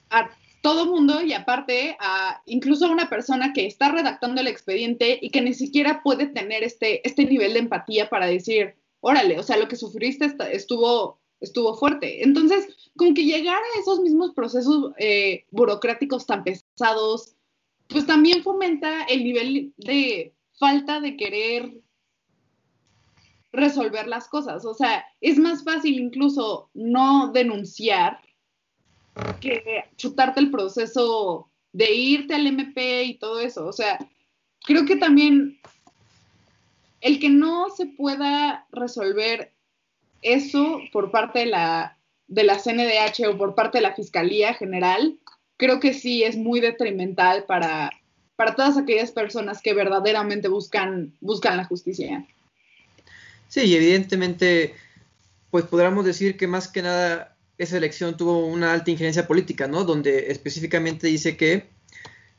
[0.10, 0.32] a
[0.68, 1.96] todo mundo y aparte
[2.46, 6.62] incluso a una persona que está redactando el expediente y que ni siquiera puede tener
[6.62, 11.74] este, este nivel de empatía para decir, órale, o sea, lo que sufriste estuvo, estuvo
[11.78, 12.22] fuerte.
[12.22, 17.38] Entonces, con que llegar a esos mismos procesos eh, burocráticos tan pesados,
[17.88, 21.80] pues también fomenta el nivel de falta de querer
[23.54, 24.66] resolver las cosas.
[24.66, 28.20] O sea, es más fácil incluso no denunciar
[29.40, 33.66] que chutarte el proceso de irte al MP y todo eso.
[33.66, 34.00] O sea,
[34.66, 35.60] creo que también
[37.02, 39.54] el que no se pueda resolver
[40.22, 45.18] eso por parte de la, de la CNDH o por parte de la Fiscalía General,
[45.58, 47.92] creo que sí es muy detrimental para,
[48.36, 52.26] para todas aquellas personas que verdaderamente buscan, buscan la justicia.
[53.48, 54.76] Sí, evidentemente,
[55.52, 59.84] pues podríamos decir que más que nada esa elección tuvo una alta injerencia política, ¿no?
[59.84, 61.70] Donde específicamente dice que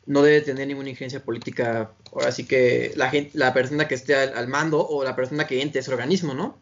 [0.07, 4.15] no debe tener ninguna injerencia política, ahora sí que la, gente, la persona que esté
[4.15, 6.59] al, mando o la persona que entre ese organismo, ¿no?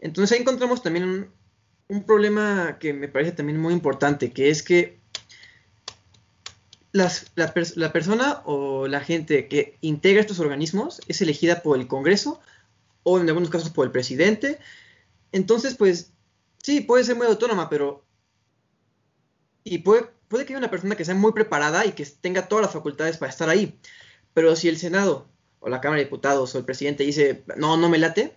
[0.00, 1.30] Entonces ahí encontramos también un,
[1.88, 4.98] un problema que me parece también muy importante, que es que
[6.94, 12.40] la, persona o la gente que integra estos organismos es elegida por el Congreso
[13.02, 14.60] o en algunos casos por el presidente.
[15.32, 16.12] Entonces, pues,
[16.64, 18.06] sí, puede ser muy autónoma, pero...
[19.64, 22.64] Y puede, puede que haya una persona que sea muy preparada y que tenga todas
[22.64, 23.78] las facultades para estar ahí.
[24.32, 25.28] Pero si el Senado
[25.60, 28.34] o la Cámara de Diputados o el presidente dice, no, no me late,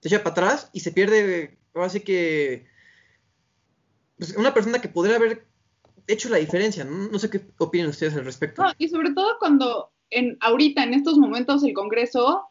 [0.00, 2.66] se echa para atrás y se pierde, ahora sí que...
[4.18, 5.44] Pues, una persona que podría haber
[6.06, 6.84] hecho la diferencia.
[6.84, 8.62] No, sé qué opinan ustedes al respecto.
[8.78, 12.44] y sobre todo cuando en, ahorita, en estos momentos, el Congreso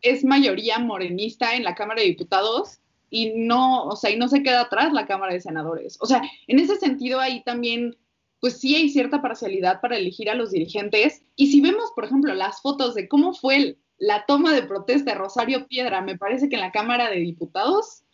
[0.00, 4.42] es mayoría morenista en la Cámara de Diputados y no, o sea, y no se
[4.42, 5.98] queda atrás la Cámara de Senadores.
[6.00, 7.96] O sea, en ese sentido ahí también,
[8.40, 11.22] pues sí hay cierta parcialidad para elegir a los dirigentes.
[11.36, 15.18] Y si vemos, por ejemplo, las fotos de cómo fue la toma de protesta de
[15.18, 18.04] Rosario Piedra, me parece que en la Cámara de Diputados.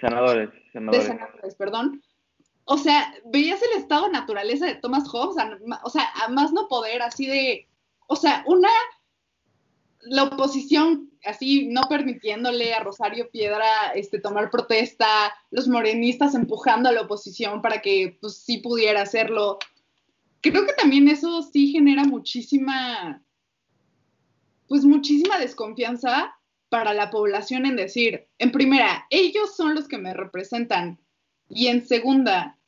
[0.00, 1.04] Senadores, senadores.
[1.04, 2.02] De senadores, perdón
[2.68, 5.36] o sea, veías el estado de naturaleza de Thomas Hobbes,
[5.84, 7.68] o sea, a más no poder, así de,
[8.08, 8.68] o sea, una,
[10.00, 15.06] la oposición así no permitiéndole a Rosario Piedra este, tomar protesta,
[15.50, 19.58] los morenistas empujando a la oposición para que pues sí pudiera hacerlo.
[20.40, 23.22] Creo que también eso sí genera muchísima,
[24.68, 26.34] pues muchísima desconfianza
[26.68, 30.98] para la población en decir, en primera, ellos son los que me representan,
[31.48, 32.58] y en segunda,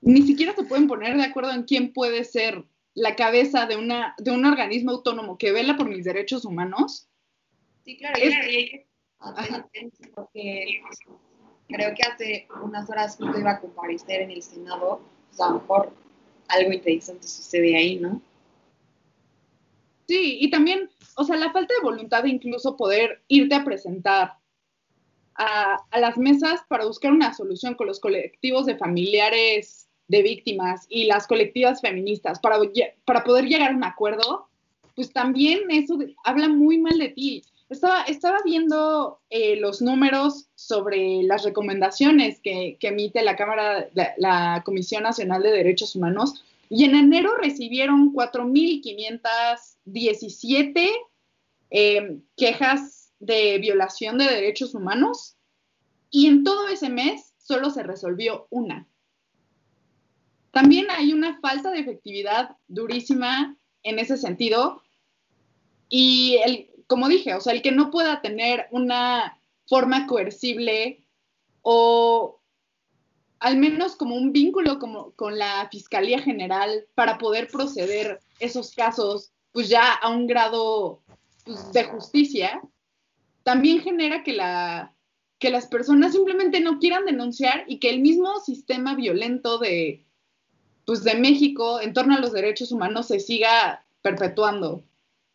[0.00, 4.14] ni siquiera se pueden poner de acuerdo en quién puede ser la cabeza de, una,
[4.18, 7.08] de un organismo autónomo que vela por mis derechos humanos.
[7.90, 8.86] Sí, claro, y
[10.14, 10.80] porque
[11.66, 15.60] creo que hace unas horas justo iba a comparecer en el Senado, pues a lo
[15.60, 15.92] mejor
[16.48, 18.22] algo interesante sucede ahí, ¿no?
[20.06, 24.34] Sí, y también, o sea, la falta de voluntad de incluso poder irte a presentar
[25.34, 30.86] a, a, las mesas para buscar una solución con los colectivos de familiares de víctimas
[30.88, 32.56] y las colectivas feministas para,
[33.04, 34.48] para poder llegar a un acuerdo,
[34.94, 37.42] pues también eso habla muy mal de ti.
[37.70, 45.04] Estaba, estaba viendo eh, los números sobre las recomendaciones que, emite la Cámara, la, Comisión
[45.04, 50.90] Nacional de Derechos Humanos, y en enero recibieron 4.517
[51.70, 55.36] eh, quejas de violación de derechos humanos,
[56.10, 58.88] y en todo ese mes solo se resolvió una.
[60.50, 64.82] También hay una falta de efectividad durísima en ese sentido.
[65.88, 71.04] Y el, como dije, o sea, el que no pueda tener una forma coercible
[71.62, 72.40] o
[73.38, 79.30] al menos como un vínculo como, con la Fiscalía General para poder proceder esos casos,
[79.52, 81.00] pues ya a un grado
[81.44, 82.60] pues, de justicia,
[83.44, 84.92] también genera que, la,
[85.38, 90.04] que las personas simplemente no quieran denunciar y que el mismo sistema violento de,
[90.86, 94.82] pues de México en torno a los derechos humanos se siga perpetuando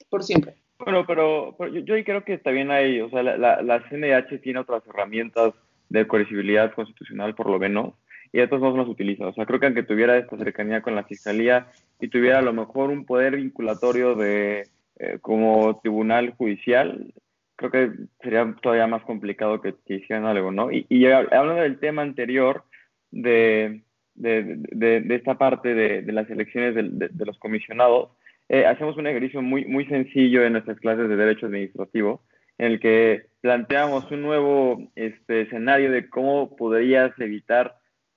[0.09, 0.64] por siempre.
[0.77, 5.53] Bueno, pero, yo, creo que también hay, o sea, la, la, CNH tiene otras herramientas
[5.89, 7.93] de coercibilidad constitucional, por lo menos,
[8.33, 9.27] y estos no las utiliza.
[9.27, 11.67] O sea, creo que aunque tuviera esta cercanía con la fiscalía
[11.99, 14.67] y tuviera a lo mejor un poder vinculatorio de
[14.99, 17.13] eh, como tribunal judicial,
[17.55, 20.71] creo que sería todavía más complicado que, hicieran algo, ¿no?
[20.71, 22.65] Y, y hablando del tema anterior
[23.11, 23.81] de
[24.15, 28.09] de, esta parte de, las elecciones de, los comisionados,
[28.49, 32.23] eh, hacemos un ejercicio muy, muy sencillo en nuestras clases de Derecho Administrativo,
[32.57, 37.75] en el que planteamos un nuevo este, escenario de cómo podrías evitar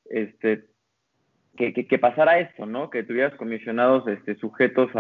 [0.09, 0.65] este,
[1.57, 2.89] que, que, pasara esto, ¿no?
[2.91, 4.91] Que tuvieras comisionados este, sujetos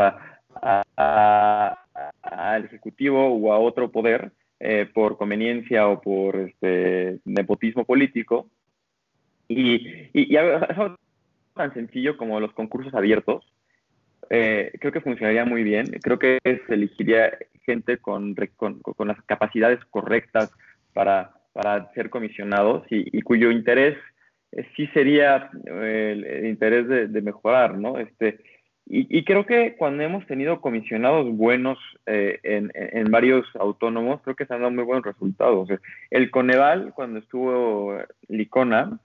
[0.97, 8.49] al Ejecutivo o a otro poder eh, por conveniencia o por este, nepotismo político
[9.47, 10.97] y, y, algo
[11.55, 13.47] tan sencillo como los concursos abiertos,
[14.31, 15.87] eh, creo que funcionaría muy bien.
[16.03, 20.53] Creo que se elegiría gente con, con, con las capacidades correctas
[20.93, 23.97] para, para ser comisionados y, y cuyo interés
[24.53, 27.99] eh, sí sería eh, el, interés de, de, mejorar, ¿no?
[27.99, 28.39] Este,
[28.91, 34.55] Y, creo que cuando hemos tenido comisionados buenos eh, en, varios autónomos, creo que se
[34.55, 35.69] han dado muy buenos resultados.
[36.11, 38.99] El Coneval, cuando estuvo Licona,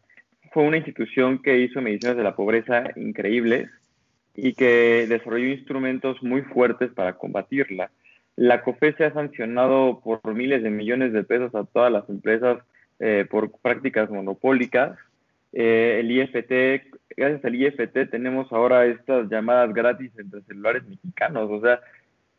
[0.54, 3.70] fue una institución que hizo mediciones de la pobreza increíbles
[4.36, 7.92] y que desarrolló instrumentos muy fuertes para combatirla.
[8.36, 12.60] La COFE se ha sancionado por miles de millones de pesos a todas las empresas
[13.00, 14.98] eh, por prácticas monopólicas.
[15.52, 16.52] Eh, el IFT
[17.16, 21.50] gracias al IFT tenemos ahora estas llamadas gratis entre celulares mexicanos.
[21.52, 21.80] O sea,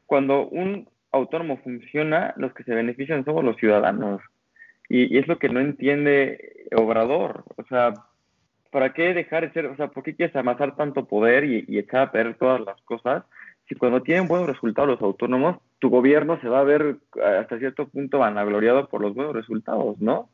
[0.07, 4.21] cuando un autónomo funciona, los que se benefician somos los ciudadanos.
[4.89, 7.45] Y, es lo que no entiende Obrador.
[7.57, 7.95] O sea,
[8.75, 11.79] ¿para qué dejar de ser, o sea, por qué quieres amasar tanto poder y, y
[11.79, 13.23] echar a perder todas las cosas?
[13.69, 17.87] Si cuando tienen buenos resultados los autónomos, tu gobierno se va a ver hasta cierto
[17.87, 20.29] punto vanagloriado por los buenos resultados, ¿no?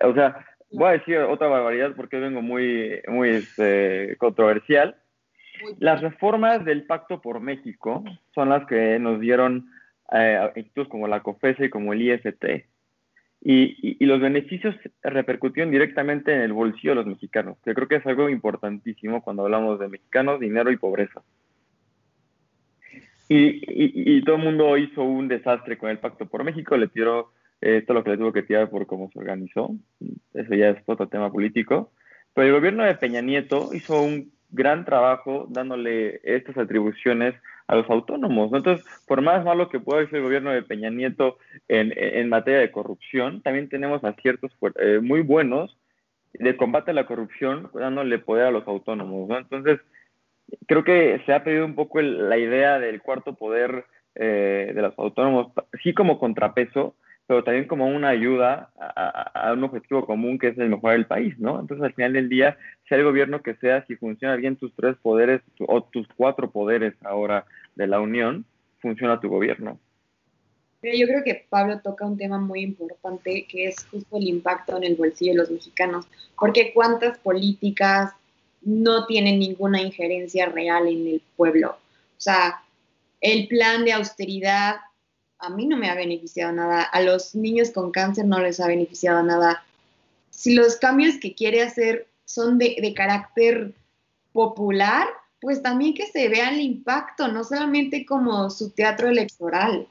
[0.00, 4.96] O sea, voy a decir otra barbaridad porque vengo muy, muy este, controversial.
[5.78, 8.02] Las reformas del Pacto por México
[8.34, 9.68] son las que nos dieron
[10.10, 12.64] eh, institutos como la COFESE y como el IFT.
[13.46, 17.96] Y, y, los beneficios repercutieron directamente en el bolsillo de los mexicanos, que creo que
[17.96, 21.22] es algo importantísimo cuando hablamos de mexicanos, dinero y pobreza.
[23.28, 27.32] Y, y, todo el mundo hizo un desastre con el Pacto por México, le tiró
[27.60, 29.74] esto es lo que le tuvo que tirar por cómo se organizó.
[30.34, 31.92] Eso ya es otro tema político.
[32.34, 37.34] Pero el gobierno de Peña Nieto hizo un gran trabajo dándole estas atribuciones
[37.66, 38.52] a los autónomos.
[38.52, 42.70] Entonces, por más malo que pueda ser el gobierno de Peña Nieto en, materia de
[42.70, 45.76] corrupción, también tenemos aciertos eh, muy buenos
[46.34, 49.30] de combate a la corrupción dándole poder a los autónomos.
[49.30, 49.80] Entonces,
[50.66, 54.98] creo que se ha perdido un poco la idea del cuarto poder eh, de los
[54.98, 56.94] autónomos, sí como contrapeso,
[57.26, 61.38] pero también como una ayuda a, un objetivo común que es el mejorar el país,
[61.38, 61.58] ¿no?
[61.58, 62.58] Entonces, al final del día,
[62.88, 66.94] sea el gobierno que sea, si funciona bien tus tres poderes o tus cuatro poderes
[67.02, 68.44] ahora de la Unión,
[68.80, 69.78] funciona tu gobierno.
[70.82, 74.84] Yo creo que Pablo toca un tema muy importante que es justo el impacto en
[74.84, 76.06] el bolsillo de los mexicanos,
[76.38, 78.12] porque cuántas políticas
[78.60, 81.70] no tienen ninguna injerencia real en el pueblo.
[81.70, 82.62] O sea,
[83.22, 84.76] el plan de austeridad
[85.44, 88.66] a mí no me ha beneficiado nada, a los niños con cáncer no les ha
[88.66, 89.64] beneficiado nada.
[90.30, 93.74] Si los cambios que quiere hacer son de, carácter
[94.32, 95.06] popular,
[95.40, 99.86] pues también que se vea el impacto, no solamente como su teatro electoral.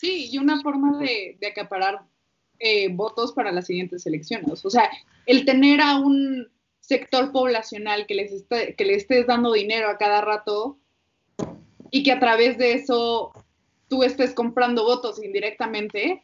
[0.00, 2.00] Sí, y una forma de, acaparar
[2.58, 4.64] eh, votos para las siguientes elecciones.
[4.64, 4.90] O sea,
[5.26, 6.48] el tener a un
[6.80, 10.78] sector poblacional que les, que le estés dando dinero a cada rato
[11.90, 13.32] y que a través de eso
[13.88, 16.22] tú estés comprando votos indirectamente,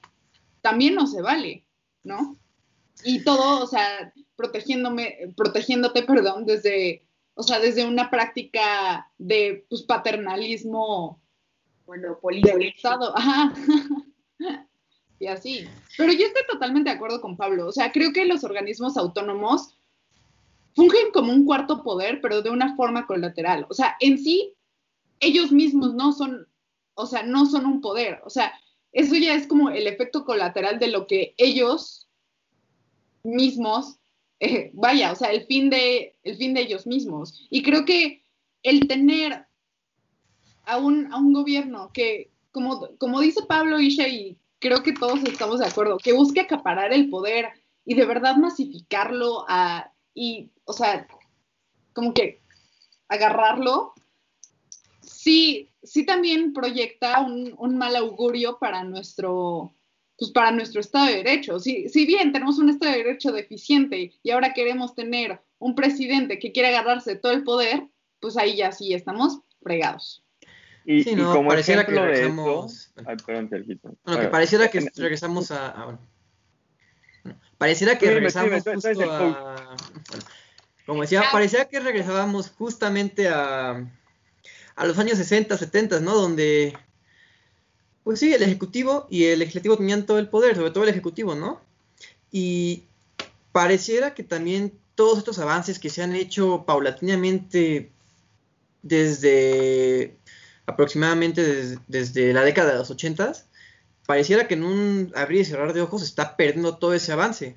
[0.61, 1.65] también no se vale,
[2.03, 2.37] ¿no?
[3.05, 9.83] Y todo, o sea, protegiéndome, protegiéndote, perdón, desde, o sea, desde una práctica de pues,
[9.83, 11.21] paternalismo
[11.87, 12.59] bueno, político.
[13.15, 13.53] Ajá.
[15.19, 15.67] y así.
[15.97, 17.67] Pero yo estoy totalmente de acuerdo con Pablo.
[17.67, 19.77] O sea, creo que los organismos autónomos
[20.75, 23.67] fungen como un cuarto poder, pero de una forma colateral.
[23.69, 24.55] O sea, en sí,
[25.21, 26.49] ellos mismos no son
[26.95, 28.53] o sea, no son un poder, o sea,
[28.93, 32.09] eso ya es como el efecto colateral de lo que ellos
[33.25, 33.99] mismos,
[34.39, 37.47] eh, vaya, o sea, el fin, de, el fin de ellos mismos.
[37.51, 38.23] Y creo que
[38.63, 39.47] el tener
[40.65, 45.23] a un, a un gobierno que, como, como dice Pablo Isha, y creo que todos
[45.25, 47.49] estamos de acuerdo, que busque acaparar el poder
[47.85, 51.07] y de verdad masificarlo a, y, o sea,
[51.93, 52.41] como que
[53.09, 53.93] agarrarlo,
[55.01, 59.75] sí, sí también proyecta un, mal augurio para nuestro,
[60.19, 61.61] pues para nuestro Estado de Derecho.
[61.61, 66.39] Si, si bien tenemos un Estado de Derecho deficiente y ahora queremos tener un presidente
[66.39, 67.87] que quiere agarrarse todo el poder,
[68.21, 70.25] pues ahí ya sí estamos fregados.
[70.85, 72.93] Y, sí, no, como pareciera que regresamos.
[73.07, 73.49] ay, perdón,
[74.05, 75.85] Bueno, que pareciera que regresamos a.
[75.85, 77.41] bueno.
[77.57, 79.77] pareciera que regresamos justo a.
[80.85, 83.91] como decía, parecía que regresábamos justamente a
[84.77, 86.15] a los años 60, 70, ¿no?
[86.15, 86.77] Donde,
[88.03, 91.35] pues sí, el Ejecutivo y el Legislativo tenían todo el poder, sobre todo el Ejecutivo,
[91.35, 91.61] ¿no?
[92.31, 92.85] Y
[93.53, 97.91] pareciera que también todos estos avances que se han hecho paulatinamente
[98.83, 100.17] desde
[100.67, 103.33] aproximadamente desde, la década de los 80,
[104.07, 107.57] pareciera que en un abrir y cerrar de ojos está perdiendo todo ese avance.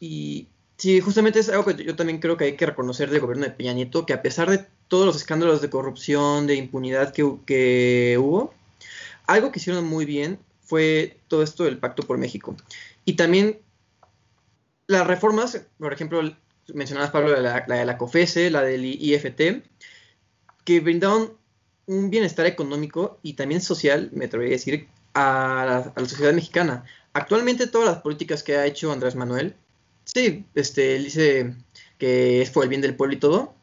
[0.00, 3.44] Y sí, justamente es algo que yo también creo que hay que reconocer del gobierno
[3.44, 8.16] de Peña Nieto, que a pesar de todos los escándalos de corrupción, de impunidad que,
[8.18, 8.54] hubo,
[9.26, 12.56] algo que hicieron muy bien fue todo esto del Pacto por México.
[13.04, 13.58] Y también
[14.86, 16.22] las reformas, por ejemplo,
[16.74, 19.62] mencionabas Pablo, la, la de la COFESE, la del IFT,
[20.64, 21.36] que brindaron
[21.86, 26.84] un bienestar económico y también social, me atrevería a decir, a la, sociedad mexicana.
[27.12, 29.56] Actualmente todas las políticas que ha hecho Andrés Manuel,
[30.06, 31.54] sí, este, él dice
[31.98, 33.54] que es por el bien del pueblo y todo.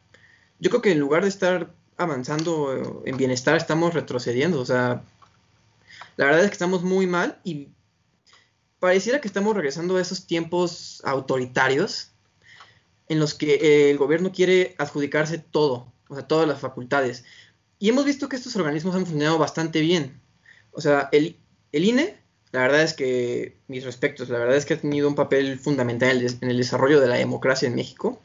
[0.60, 4.60] Yo creo que en lugar de estar avanzando en bienestar, estamos retrocediendo.
[4.60, 5.04] O sea,
[6.18, 7.70] la verdad es que estamos muy mal y
[8.80, 12.12] pareciera que estamos regresando a esos tiempos autoritarios
[13.08, 17.24] en los que el gobierno quiere adjudicarse todo, o sea, todas las facultades.
[17.80, 20.22] Y hemos visto que estos organismos han funcionado bastante bien.
[20.72, 21.38] O sea, el,
[21.72, 22.23] el INE,
[22.54, 26.24] la verdad es que, mis respectos, la verdad es que ha tenido un papel fundamental
[26.40, 28.22] en el desarrollo de la democracia en México.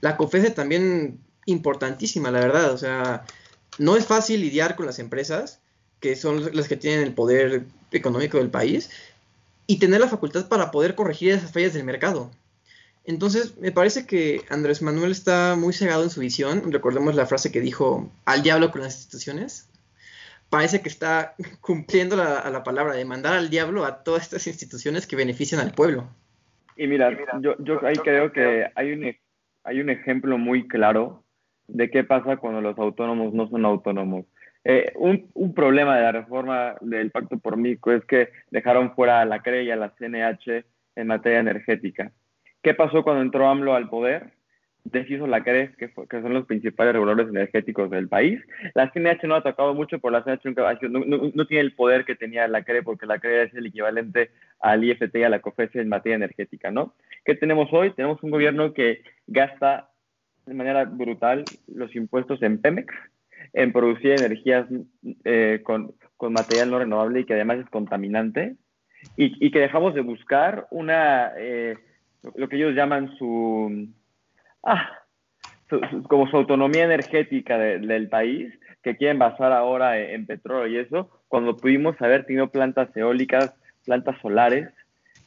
[0.00, 2.72] La COFESE también importantísima, la verdad.
[2.72, 3.24] O sea,
[3.78, 5.58] no es fácil lidiar con las empresas,
[5.98, 8.90] que son las que tienen el poder económico del país,
[9.66, 12.30] y tener la facultad para poder corregir esas fallas del mercado.
[13.06, 16.70] Entonces, me parece que Andrés Manuel está muy cegado en su visión.
[16.70, 19.67] Recordemos la frase que dijo, al diablo con las instituciones.
[20.50, 24.46] Parece que está cumpliendo la, a la palabra de mandar al diablo a todas estas
[24.46, 26.08] instituciones que benefician al pueblo.
[26.76, 29.14] Y mira, yo, yo ahí creo que hay un,
[29.64, 31.24] hay un ejemplo muy claro
[31.66, 34.26] de qué pasa cuando los autónomos no son autónomos.
[34.64, 39.20] Eh, un, un, problema de la reforma del Pacto por México es que dejaron fuera
[39.20, 40.64] a la CRE y a la CNH
[40.96, 42.12] en materia energética.
[42.62, 44.37] ¿Qué pasó cuando entró AMLO al poder?
[44.90, 48.40] Deshizo la CRE, que, que son los principales reguladores energéticos del país.
[48.74, 52.14] La CNH no ha atacado mucho, por la CNH no, no, tiene el poder que
[52.14, 54.30] tenía la CRE, porque la CRE es el equivalente
[54.60, 56.94] al IFT y a la COFESE en materia energética, ¿no?
[57.24, 57.90] ¿Qué tenemos hoy?
[57.92, 59.90] Tenemos un gobierno que gasta
[60.46, 62.94] de manera brutal los impuestos en Pemex,
[63.52, 64.66] en producir energías
[65.24, 68.56] eh, con, con, material no renovable y que además es contaminante,
[69.16, 71.32] y, y que dejamos de buscar una...
[71.36, 71.76] Eh,
[72.34, 73.88] lo que ellos llaman su,
[74.68, 74.98] ah,
[76.08, 78.52] como su autonomía energética del país,
[78.82, 83.54] que quieren basar ahora en, petróleo y eso, cuando pudimos haber tenido plantas eólicas,
[83.84, 84.68] plantas solares.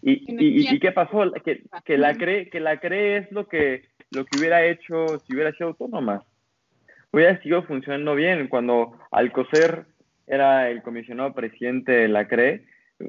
[0.02, 1.32] ¿Y, y, qué pasó?
[1.46, 5.36] Que, que, la cree, que la cree es lo que, lo que hubiera hecho si
[5.36, 6.24] hubiera sido autónoma.
[7.12, 8.48] Hubiera sido funcionando bien.
[8.48, 9.86] Cuando Alcocer
[10.26, 12.66] era el comisionado presidente de la CRE,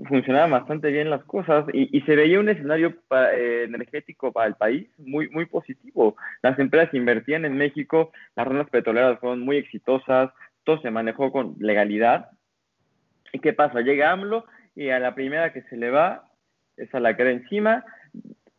[0.08, 2.94] funcionaban bastante bien las cosas y, se veía un escenario
[3.34, 6.16] eh, energético para el país muy, muy positivo.
[6.42, 10.30] Las empresas invertían en México, las rondas petroleras fueron muy exitosas,
[10.64, 12.30] todo se manejó con legalidad.
[13.32, 13.80] ¿Y qué pasa?
[13.80, 16.28] Llega AMLO y a la primera que se le va,
[16.76, 17.84] es a la que encima,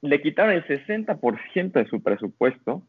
[0.01, 2.83] le quitaron el 60% de su presupuesto,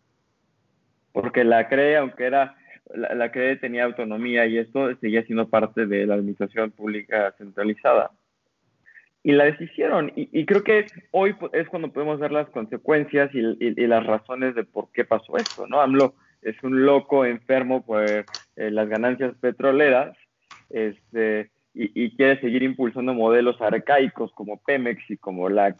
[1.12, 2.56] porque la CRE, aunque era
[2.92, 8.10] la, CRE tenía autonomía y esto seguía siendo parte de la administración pública centralizada
[9.24, 10.12] y la deshicieron.
[10.14, 14.92] Y, creo que hoy es cuando podemos ver las consecuencias y, las razones de por
[14.92, 15.80] qué pasó esto, ¿no?
[15.80, 18.24] AMLO es un loco enfermo por eh,
[18.56, 20.14] las ganancias petroleras
[20.68, 25.74] este, y, quiere seguir impulsando modelos arcaicos como Pemex y como la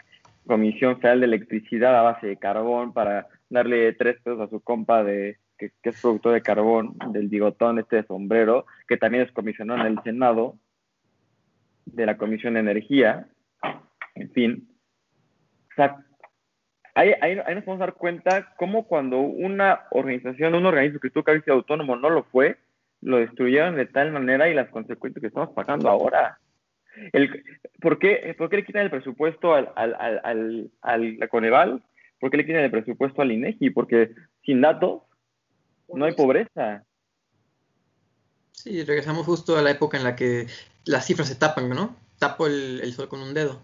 [0.47, 5.05] Comisión Federal de Electricidad a base de carbón para darle tres pesos a su compa
[5.05, 9.33] de que, que es productor de carbón, del bigotón este de sombrero, que también es
[9.33, 10.57] comisionado en el Senado
[11.85, 13.29] de la Comisión de Energía,
[14.15, 14.69] en fin.
[15.73, 15.97] O sea,
[16.95, 21.51] ahí, ahí, nos podemos dar cuenta cómo cuando una organización, un organismo que estuvo casi
[21.51, 22.59] autónomo no lo fue,
[23.01, 26.39] lo destruyeron de tal manera y las consecuencias que estamos pagando ahora.
[27.81, 31.83] ¿por, qué, ¿Por qué le quitan el presupuesto al, al, al, Coneval?
[32.21, 33.71] ¿Por qué le quitan el presupuesto al INEGI?
[33.71, 35.03] Porque sin datos
[35.93, 36.85] no hay pobreza.
[38.53, 40.47] Sí, regresamos justo a la época en la que
[40.87, 41.97] las cifras se tapan, ¿no?
[42.19, 43.63] Tapo el, el sol con un dedo.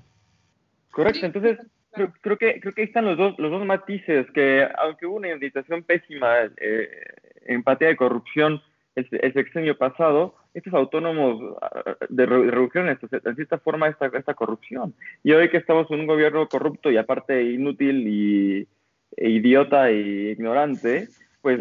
[0.90, 1.58] Correcto, entonces
[1.92, 5.16] creo, creo, que creo que ahí están los dos los dos matices que aunque hubo
[5.16, 6.88] una invitación pésima eh,
[7.46, 8.60] en de corrupción
[8.96, 14.34] el, el, sexenio pasado, estos autónomos ah, de, redujeron esto, en cierta forma esta, esta
[14.34, 14.94] corrupción.
[15.22, 18.68] Y hoy que estamos en un gobierno corrupto y aparte inútil y
[19.16, 21.08] e idiota e ignorante,
[21.42, 21.60] pues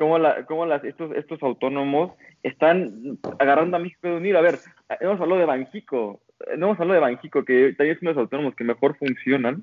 [0.00, 4.34] cómo, la, cómo las, estos, estos autónomos están agarrando a México de unir.
[4.34, 4.54] A ver,
[4.98, 6.22] hemos hablado de Banjico,
[6.56, 9.62] no hemos hablado de Banjico, que también es uno de los autónomos que mejor funcionan,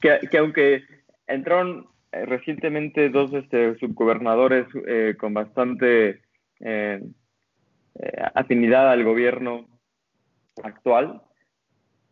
[0.00, 0.84] que, que aunque
[1.26, 6.20] entraron eh, recientemente dos este, subgobernadores eh, con bastante
[6.60, 7.02] eh,
[7.98, 9.66] eh, afinidad al gobierno
[10.62, 11.20] actual,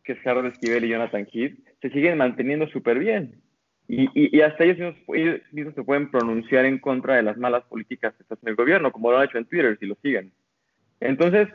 [0.02, 3.40] que es Carlos Esquivel y Jonathan Heath, se siguen manteniendo súper bien.
[3.92, 4.94] Y, y, y, hasta ellos
[5.50, 8.92] mismos, se pueden pronunciar en contra de las malas políticas que está haciendo el gobierno,
[8.92, 10.30] como lo han hecho en Twitter, si lo siguen.
[11.00, 11.48] Entonces,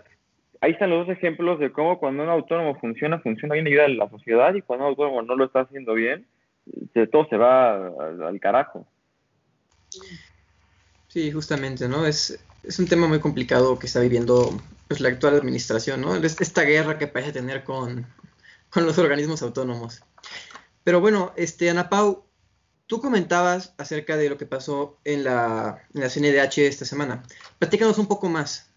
[0.60, 3.86] ahí están los dos ejemplos de cómo cuando un autónomo funciona, funciona bien y ayuda
[3.86, 6.26] a la sociedad, y cuando un autónomo no lo está haciendo bien,
[7.10, 8.86] todo se va al, al carajo.
[11.08, 12.06] Sí, justamente, ¿no?
[12.06, 14.50] Es, es un tema muy complicado que está viviendo
[14.90, 16.16] pues, la actual administración, ¿no?
[16.18, 18.06] Esta guerra que parece tener con,
[18.70, 20.04] con los organismos autónomos.
[20.86, 22.24] Pero bueno, este, Ana Pau,
[22.86, 27.24] tú comentabas acerca de lo que pasó en la, CNDH esta semana.
[27.58, 28.70] Platícanos un poco más.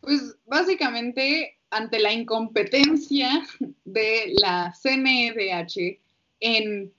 [0.00, 3.44] Pues básicamente, ante la incompetencia
[3.84, 5.98] de la CNDH
[6.38, 6.92] en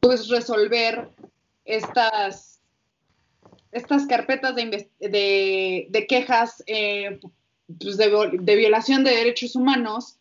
[0.00, 1.08] pues resolver
[1.64, 2.60] estas,
[3.70, 7.20] estas carpetas de, de, quejas eh,
[7.78, 10.18] pues, de, violación de derechos humanos,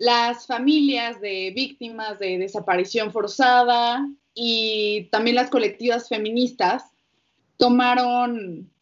[0.00, 6.84] las familias de víctimas de desaparición forzada y también las colectivas feministas
[7.58, 8.72] tomaron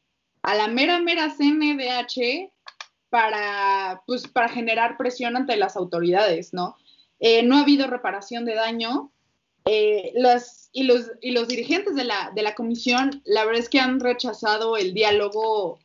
[0.43, 2.53] a la mera, mera CNDH
[3.11, 6.77] para, pues, para generar presión ante las autoridades, ¿no?
[7.19, 9.11] Eh, no ha habido reparación de daño.
[9.65, 10.13] Eh,
[10.73, 13.99] y, los, y los dirigentes de la, de la comisión, la verdad es que han
[13.99, 15.81] rechazado el diálogo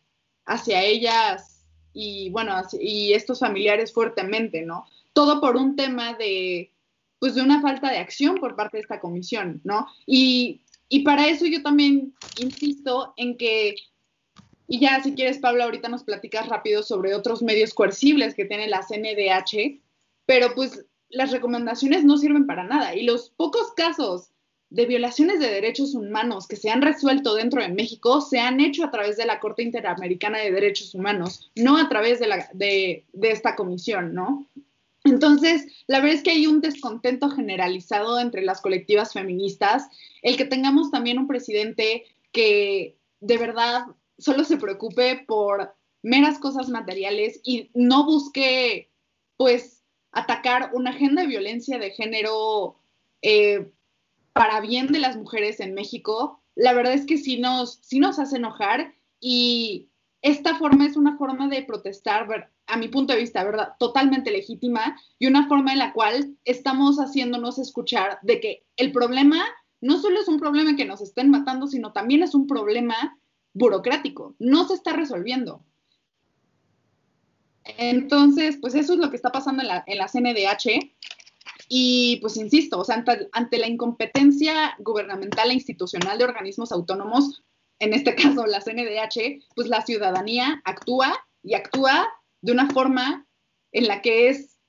[0.45, 4.85] hacia ellas y, bueno, y estos familiares fuertemente, ¿no?
[5.13, 6.71] Todo por un tema de,
[7.19, 9.87] pues, de una falta de acción por parte de esta comisión, ¿no?
[10.05, 10.61] Y,
[11.03, 13.75] para eso yo también insisto en que,
[14.67, 18.67] y ya si quieres, Pablo, ahorita nos platicas rápido sobre otros medios coercibles que tiene
[18.67, 19.81] la CNDH,
[20.27, 22.95] pero pues las recomendaciones no sirven para nada.
[22.95, 24.33] Y los pocos casos
[24.73, 28.83] de violaciones de derechos humanos que se han resuelto dentro de México se han hecho
[28.83, 33.05] a través de la Corte Interamericana de Derechos Humanos, no a través de, la, de,
[33.21, 34.47] esta comisión, ¿no?
[35.03, 39.87] Entonces, la verdad es que hay un descontento generalizado entre las colectivas feministas,
[40.21, 43.85] el que tengamos también un presidente que de verdad
[44.17, 48.91] solo se preocupe por meras cosas materiales y no busque,
[49.37, 52.77] pues, atacar una agenda de violencia de género
[53.21, 53.71] eh,
[54.33, 58.19] para bien de las mujeres en México, la verdad es que sí nos, sí nos
[58.19, 59.89] hace enojar y
[60.21, 63.73] esta forma es una forma de protestar a mi punto de vista, ¿verdad?
[63.79, 69.43] Totalmente legítima y una forma en la cual estamos haciéndonos escuchar de que el problema
[69.81, 73.17] no solo es un problema que nos estén matando, sino también es un problema
[73.53, 74.35] burocrático.
[74.39, 75.61] No se está resolviendo.
[77.65, 80.93] Entonces, pues eso es lo que está pasando en la, en la CNDH.
[81.67, 87.43] Y pues insisto, o sea, ante, ante, la incompetencia gubernamental e institucional de organismos autónomos,
[87.79, 92.07] en este caso la CNDH, pues la ciudadanía actúa y actúa
[92.43, 93.25] de una forma
[93.71, 94.59] en la que es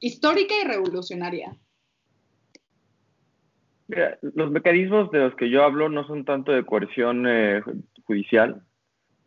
[0.00, 1.56] histórica y revolucionaria.
[4.34, 7.62] Los mecanismos de los que yo hablo no son tanto de coerción eh,
[8.04, 8.62] judicial,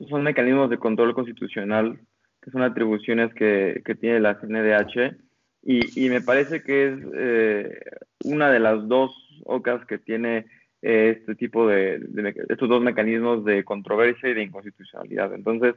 [0.09, 1.99] son mecanismos de control constitucional,
[2.41, 5.15] que son atribuciones que, tiene la CNDH,
[5.63, 7.79] y, me parece que es eh,
[8.25, 9.11] una de las dos
[9.45, 10.45] ocas que tiene
[10.81, 15.33] eh, este tipo de, de, estos dos mecanismos de controversia y de inconstitucionalidad.
[15.33, 15.75] Entonces,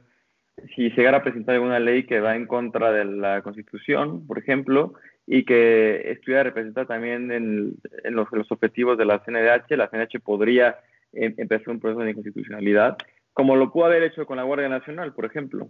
[0.75, 4.93] si llegara a presentar alguna ley que va en contra de la Constitución, por ejemplo,
[5.27, 7.75] y que estuviera representada también en,
[8.15, 10.77] los, objetivos de la CNDH, la CNDH podría
[11.13, 12.97] em, empezar un proceso de inconstitucionalidad,
[13.33, 15.69] como lo pudo haber hecho con la Guardia Nacional, por ejemplo,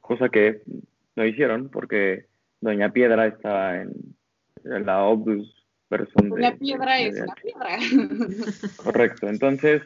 [0.00, 0.62] cosa que
[1.16, 2.26] no hicieron porque
[2.60, 3.92] Doña Piedra estaba en,
[4.64, 5.54] la obdus
[5.88, 6.30] persona.
[6.30, 7.78] Doña Piedra es la piedra.
[8.76, 9.82] Correcto, entonces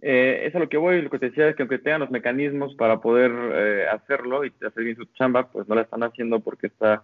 [0.00, 2.00] eh, eso es a lo que voy, lo que te decía es que aunque tengan
[2.00, 6.02] los mecanismos para poder eh, hacerlo y hacer bien su chamba, pues no la están
[6.02, 7.02] haciendo porque está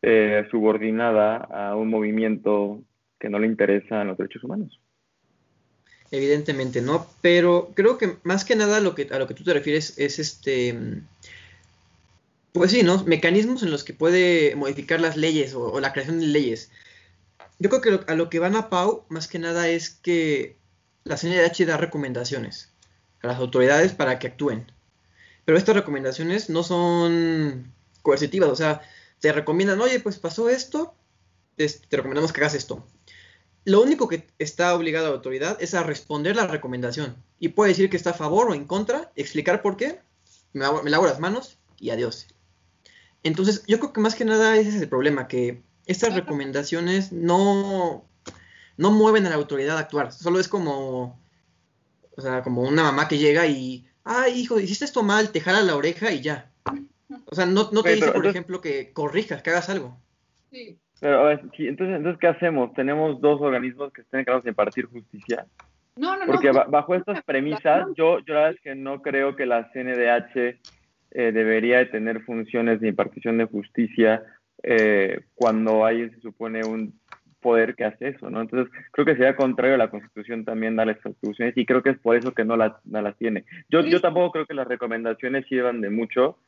[0.00, 2.80] eh, subordinada a un movimiento
[3.18, 4.80] que no le interesa los derechos humanos.
[6.10, 7.06] Evidentemente, ¿no?
[7.22, 10.76] Pero creo que más que nada a lo que tú te refieres es este,
[12.52, 13.02] pues sí, ¿no?
[13.04, 16.70] Mecanismos en los que puede modificar las leyes o, la creación de leyes.
[17.58, 20.56] Yo creo que a lo que van a Pau, más que nada es que
[21.04, 22.70] la CNDH da recomendaciones
[23.22, 24.70] a las autoridades para que actúen.
[25.44, 27.72] Pero estas recomendaciones no son
[28.02, 28.82] coercitivas, o sea,
[29.20, 30.94] te recomiendan, oye, pues pasó esto,
[31.56, 32.86] te, recomendamos que hagas esto.
[33.64, 37.90] Lo único que está obligado la autoridad es a responder la recomendación y puede decir
[37.90, 40.00] que está a favor o en contra, explicar por qué,
[40.52, 42.26] me, me lavo las manos y adiós.
[43.22, 48.04] Entonces, yo creo que más que nada ese es el problema, que estas recomendaciones no,
[48.76, 51.20] no mueven a la autoridad a actuar, solo es como,
[52.16, 55.62] o sea, como una mamá que llega y, ay, hijo, hiciste esto mal, te jala
[55.62, 56.50] la oreja y ya.
[57.26, 59.98] O sea, no, no te dice, por ejemplo, que corrijas, que hagas algo.
[60.50, 60.78] Sí.
[61.00, 62.72] Pero, a ver, entonces, entonces, ¿qué hacemos?
[62.74, 65.46] ¿Tenemos dos organismos que estén encargados de impartir justicia?
[65.96, 69.44] No, no, Porque bajo estas premisas, yo, yo la verdad es que no creo que
[69.44, 74.22] la CNDH eh, debería de tener funciones de impartición de justicia
[74.62, 76.98] eh, cuando hay, se supone, un
[77.42, 78.40] poder que hace eso, ¿no?
[78.40, 81.90] Entonces, creo que sería contrario a la Constitución también darle estas atribuciones y creo que
[81.90, 83.44] es por eso que no las, no las tiene.
[83.68, 86.38] Yo, yo tampoco creo que las recomendaciones sirvan de mucho.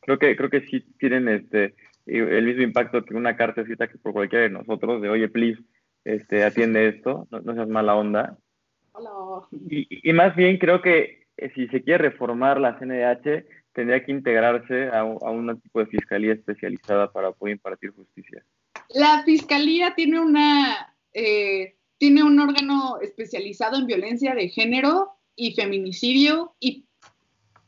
[0.00, 1.74] Creo que, creo que sí tienen este,
[2.06, 5.60] el mismo impacto que una carta escrita que por cualquiera de nosotros, de oye, please,
[6.04, 8.36] este, atiende esto, no, no seas mala onda.
[8.92, 9.46] Hola.
[9.68, 14.12] Y, y, más bien creo que eh, si se quiere reformar la CNDH, tendría que
[14.12, 18.44] integrarse a, a un tipo de fiscalía especializada para poder impartir justicia.
[18.94, 26.52] La fiscalía tiene una eh, tiene un órgano especializado en violencia de género y feminicidio
[26.58, 26.84] y,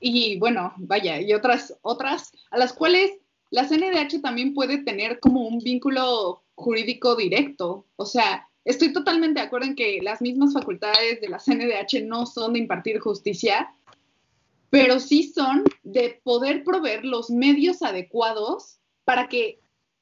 [0.01, 3.13] y bueno, vaya, y otras, otras, a las cuales
[3.51, 7.87] la CNDH también puede tener como un vínculo jurídico directo.
[7.95, 12.27] O sea, estoy totalmente de acuerdo en que las mismas facultades de la CNDH no
[12.27, 13.73] son de impartir justicia,
[14.71, 19.61] pero sí son de poder proveer los medios adecuados para que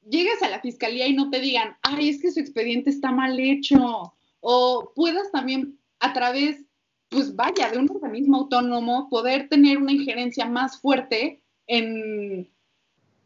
[0.09, 3.39] llegues a la fiscalía y no te digan, ay, es que su expediente está mal
[3.39, 6.57] hecho, o puedas también a través,
[7.09, 12.49] pues vaya, de un organismo autónomo, poder tener una injerencia más fuerte en,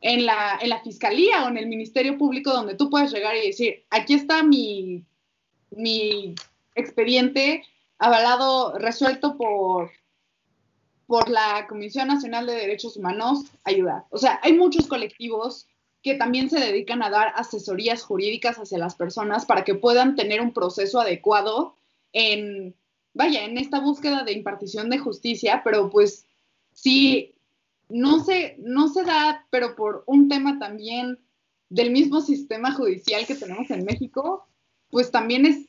[0.02, 3.48] en, la, en la fiscalía o en el Ministerio Público donde tú puedes llegar y
[3.48, 5.04] decir, aquí está mi,
[5.72, 6.36] mi
[6.76, 7.64] expediente
[7.98, 9.92] avalado, resuelto por,
[11.08, 14.04] por la Comisión Nacional de Derechos Humanos, ayudar.
[14.12, 15.68] O sea, hay muchos colectivos
[16.08, 20.40] que también se dedican a dar asesorías jurídicas hacia las personas para que puedan tener
[20.40, 21.76] un proceso adecuado
[22.14, 22.74] en,
[23.14, 26.26] vaya, en esta búsqueda de impartición de justicia, pero pues
[26.72, 27.36] sí,
[27.90, 31.20] no se, no se da, pero por un tema también
[31.68, 34.48] del mismo sistema judicial que tenemos en México,
[34.90, 35.66] pues también es...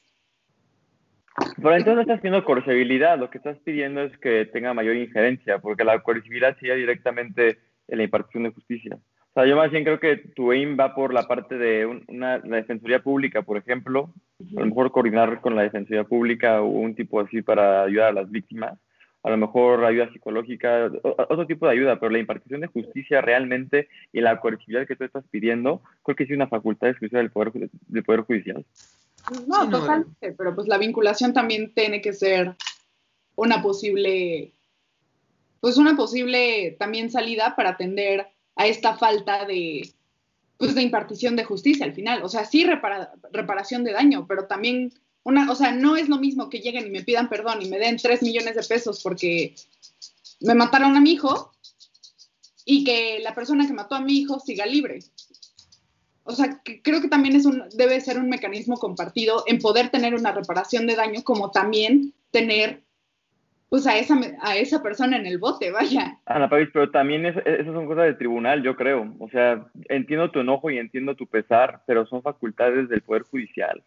[1.57, 5.83] Pero entonces estás pidiendo coercibilidad, lo que estás pidiendo es que tenga mayor injerencia, porque
[5.83, 7.59] la coercibilidad sería directamente
[7.89, 8.99] en la impartición de justicia.
[9.39, 12.39] O sea, yo más bien creo que tu aim va por la parte de una,
[12.39, 14.13] la Defensoría Pública, por ejemplo,
[14.57, 18.13] a lo mejor coordinar con la Defensoría Pública o un tipo así para ayudar a
[18.15, 18.77] las víctimas,
[19.23, 23.87] a lo mejor ayuda psicológica, otro tipo de ayuda, pero la impartición de justicia realmente
[24.13, 27.53] y la coercibilidad que tú estás pidiendo, creo que es una facultad exclusiva del Poder,
[27.53, 28.67] del poder Judicial.
[29.47, 32.57] No, sí, totalmente, pero pues la vinculación también tiene que ser
[33.37, 34.51] una posible,
[35.61, 38.27] pues una posible también salida para atender
[38.59, 39.95] a esta falta de,
[40.59, 42.23] pues, de impartición de justicia al final.
[42.23, 44.93] O sea, sí repara, reparación de daño, pero también
[45.23, 47.79] una, o sea, no es lo mismo que lleguen y me pidan perdón y me
[47.79, 49.55] den 3 millones de pesos porque
[50.41, 51.53] me mataron a mi hijo
[52.65, 54.99] y que la persona que mató a mi hijo siga libre.
[56.25, 60.33] O sea, creo que también es debe ser un mecanismo compartido en poder tener una
[60.33, 62.83] reparación de daño como también tener
[63.69, 66.19] pues a esa, a esa persona en el bote, vaya.
[66.25, 69.15] Ana Pavis, pero también es, esas son cosas de tribunal, yo creo.
[69.19, 73.85] O sea, entiendo tu enojo y entiendo tu pesar, pero son facultades del Poder Judicial.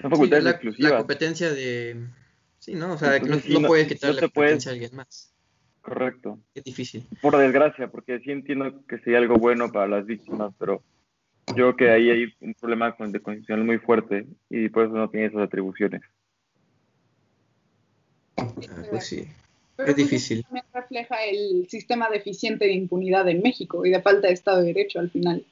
[0.00, 0.92] Son facultades sí, la, exclusivas.
[0.92, 2.06] La competencia de...
[2.58, 2.92] Sí, ¿no?
[2.92, 5.32] O sea, Entonces, que no, no, no puedes quitar la competencia a alguien más.
[5.80, 6.40] Correcto.
[6.54, 7.06] Es difícil.
[7.22, 10.82] Por desgracia, porque sí entiendo que sería algo bueno para las víctimas, pero
[11.48, 14.94] yo creo que ahí hay un problema con el constitucional muy fuerte y por eso
[14.94, 16.02] no tiene esas atribuciones.
[18.96, 19.28] Pues sí,
[19.76, 20.42] Pero es difícil.
[20.44, 24.72] También refleja el sistema deficiente de impunidad en México y de falta de Estado de
[24.72, 25.44] Derecho al final.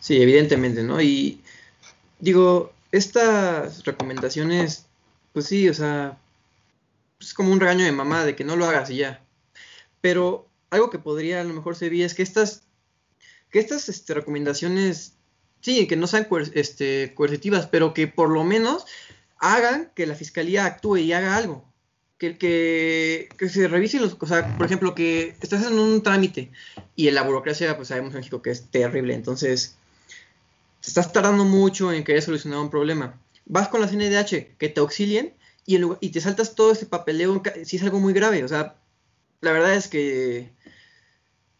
[0.00, 1.00] Sí, evidentemente, ¿no?
[1.00, 1.40] Y
[2.20, 4.86] digo, estas recomendaciones,
[5.32, 6.18] pues sí, o sea,
[7.20, 9.22] es como un regaño de mamá de que no lo hagas y ya.
[10.00, 12.62] Pero algo que podría a lo mejor servir es que estas,
[13.50, 15.14] que estas este, recomendaciones,
[15.60, 18.86] sí, que no sean coer este, coercitivas, pero que por lo menos
[19.38, 21.64] hagan que la fiscalía actúe y haga algo.
[22.18, 26.50] Que, que, que se revise los, o sea, por ejemplo, que estás en un trámite
[26.96, 29.78] y en la burocracia, pues sabemos en México que es terrible, entonces
[30.88, 33.20] estás tardando mucho en querer solucionar un problema.
[33.46, 37.42] Vas con la CNDH, que te auxilien y, lugar, y te saltas todo ese papeleo
[37.64, 38.42] si es algo muy grave.
[38.44, 38.76] O sea,
[39.40, 40.50] la verdad es que,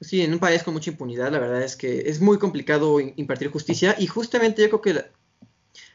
[0.00, 3.50] sí, en un país con mucha impunidad, la verdad es que es muy complicado impartir
[3.50, 5.04] justicia y justamente yo creo que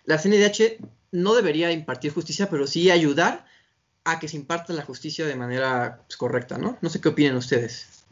[0.05, 0.78] la CNDH
[1.11, 3.45] no debería impartir justicia, pero sí ayudar
[4.05, 6.77] a que se imparta la justicia de manera pues, correcta, ¿no?
[6.81, 8.03] No sé qué opinan ustedes.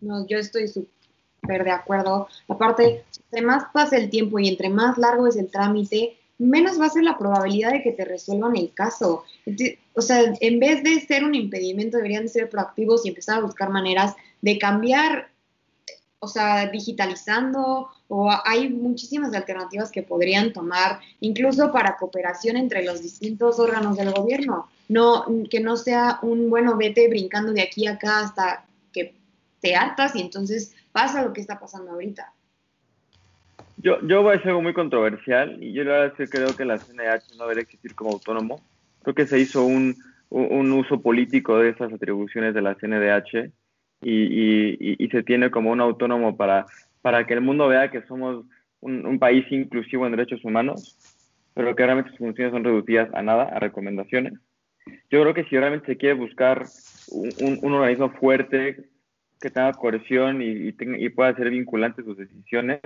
[0.00, 2.28] No, yo estoy súper de acuerdo.
[2.48, 6.86] Aparte, entre más pasa el tiempo y entre más largo es el trámite, menos va
[6.86, 9.24] a ser la probabilidad de que te resuelvan el caso.
[9.94, 13.70] O sea, en vez de ser un impedimento, deberían ser proactivos y empezar a buscar
[13.70, 15.30] maneras de cambiar,
[16.24, 23.02] o sea, digitalizando o hay muchísimas alternativas que podrían tomar, incluso para cooperación entre los
[23.02, 24.68] distintos órganos del gobierno.
[24.88, 29.14] No, que no sea un bueno vete brincando de aquí a acá hasta que
[29.60, 32.32] te hartas y entonces pasa lo que está pasando ahorita.
[33.78, 36.78] Yo, yo voy a decir algo muy controversial y yo la que creo que la
[36.78, 38.60] CNH no debería existir como autónomo.
[39.02, 39.96] Creo que se hizo un,
[40.30, 43.50] un, uso político de esas atribuciones de la CNDH
[44.04, 46.66] y, y, se tiene como un autónomo para,
[47.02, 48.44] para que el mundo vea que somos
[48.80, 50.96] un, un, país inclusivo en derechos humanos,
[51.54, 54.34] pero que realmente sus funciones son reducidas a nada, a recomendaciones.
[55.10, 56.66] Yo creo que si realmente se quiere buscar
[57.10, 58.84] un, un organismo fuerte
[59.40, 62.80] que tenga coerción y, y, pueda ser vinculante sus decisiones,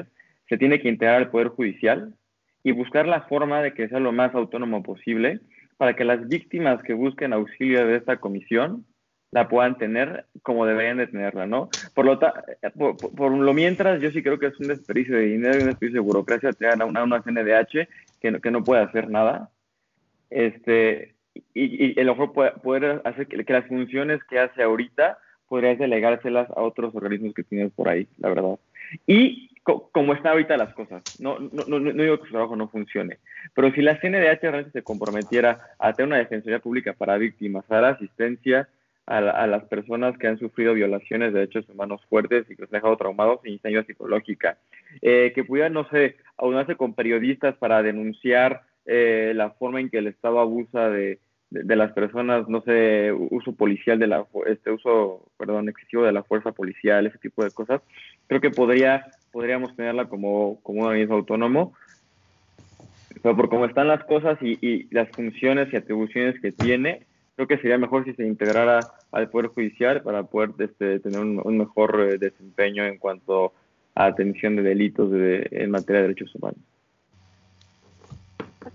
[0.48, 2.14] se tiene que integrar al Poder Judicial
[2.62, 5.40] y buscar la forma de que sea lo más autónomo posible
[5.76, 8.84] para que las víctimas que busquen auxilio de esta comisión
[9.30, 11.68] la puedan tener como deberían de tenerla, ¿no?
[11.94, 15.62] Por lo, por, lo mientras, yo sí creo que es un desperdicio de dinero y
[15.62, 17.88] un desperdicio de burocracia tener una, una CNDH
[18.20, 19.50] que no, que no puede hacer nada.
[20.30, 21.14] Este,
[21.54, 25.18] y, y, el mejor poder hacer que, que, las funciones que hace ahorita
[25.48, 28.58] podrías delegárselas a otros organismos que tienes por ahí, la verdad.
[29.06, 32.68] Y como están ahorita las cosas, no, no, no, no, digo que su trabajo no
[32.68, 33.18] funcione,
[33.54, 37.74] pero si la CNDH realmente se comprometiera a tener una defensoría pública para víctimas, a
[37.74, 38.66] dar asistencia
[39.09, 42.72] a, a, las personas que han sufrido violaciones de derechos humanos fuertes y que los
[42.72, 44.59] han dejado traumados y ayuda psicológica,
[45.00, 49.98] eh, que pudiera, no sé, aunarse con periodistas para denunciar eh, la forma en que
[49.98, 55.24] el Estado abusa de, de, las personas, no sé, uso policial de la, este uso,
[55.38, 57.80] perdón, excesivo de la fuerza policial, ese tipo de cosas,
[58.26, 61.72] creo que podría, podríamos tenerla como, como un organismo autónomo,
[63.22, 67.06] pero por cómo están las cosas y, y, las funciones y atribuciones que tiene,
[67.39, 68.80] creo que sería mejor si se integrara
[69.12, 73.53] al Poder Judicial para poder este, tener un, mejor eh, desempeño en cuanto
[73.95, 76.59] a atención de delitos de, en materia de derechos humanos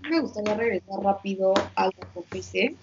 [0.08, 2.74] me gustaría regresar rápido al COFESE.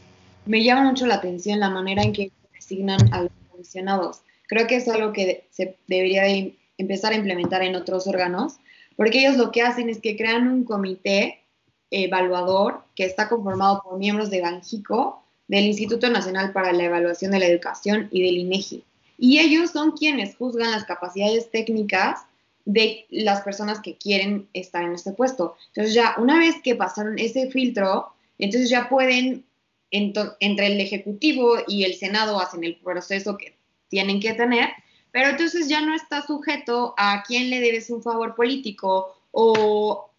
[0.45, 4.21] Me llama mucho la atención la manera en que designan a los comisionados.
[4.47, 8.57] Creo que es algo que se debería de empezar a implementar en otros órganos,
[8.95, 11.41] porque ellos lo que hacen es que crean un comité
[11.89, 15.20] evaluador que está conformado por miembros de Banjico,
[15.51, 18.85] del Instituto Nacional para la Evaluación de la Educación y del INEGI.
[19.17, 22.21] Y ellos son quienes juzgan las capacidades técnicas
[22.63, 25.57] de las personas que quieren estar en este puesto.
[25.67, 29.43] Entonces ya una vez que pasaron ese filtro, entonces ya pueden,
[29.91, 33.57] entre el Ejecutivo y el Senado hacen el proceso que
[33.89, 34.69] tienen que tener,
[35.11, 40.09] pero entonces ya no está sujeto a quién le debes un favor político o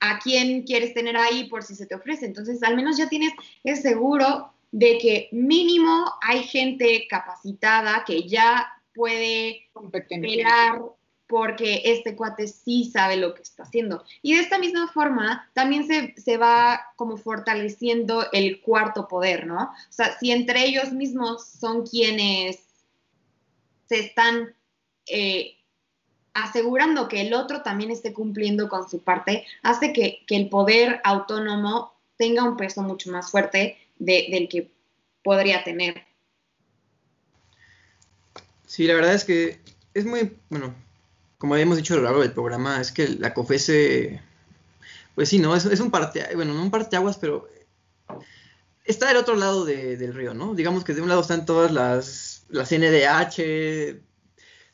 [0.00, 2.26] a quién quieres tener ahí por si se te ofrece.
[2.26, 3.32] Entonces al menos ya tienes
[3.64, 9.70] el seguro de que mínimo hay gente capacitada que ya puede
[10.08, 10.82] pelear
[11.28, 14.04] porque este cuate sí sabe lo que está haciendo.
[14.20, 19.62] Y de esta misma forma también se, va como fortaleciendo el cuarto poder, ¿no?
[19.62, 22.58] O sea, si entre ellos mismos son quienes
[23.88, 24.56] se están
[25.06, 25.56] eh,
[26.32, 31.94] asegurando que el otro también esté cumpliendo con su parte, hace que, el poder autónomo
[32.16, 34.72] tenga un peso mucho más fuerte del que
[35.22, 36.04] podría tener.
[38.66, 39.60] Sí, la verdad es que
[39.94, 40.74] es muy, bueno,
[41.38, 44.20] como habíamos dicho a lo largo del programa, es que la COFESE,
[45.14, 45.54] pues sí, ¿no?
[45.54, 47.48] Es, un parte, bueno, no un parteaguas, pero
[48.84, 50.54] está del otro lado del río, ¿no?
[50.54, 54.00] Digamos que de un lado están todas las, las NDH,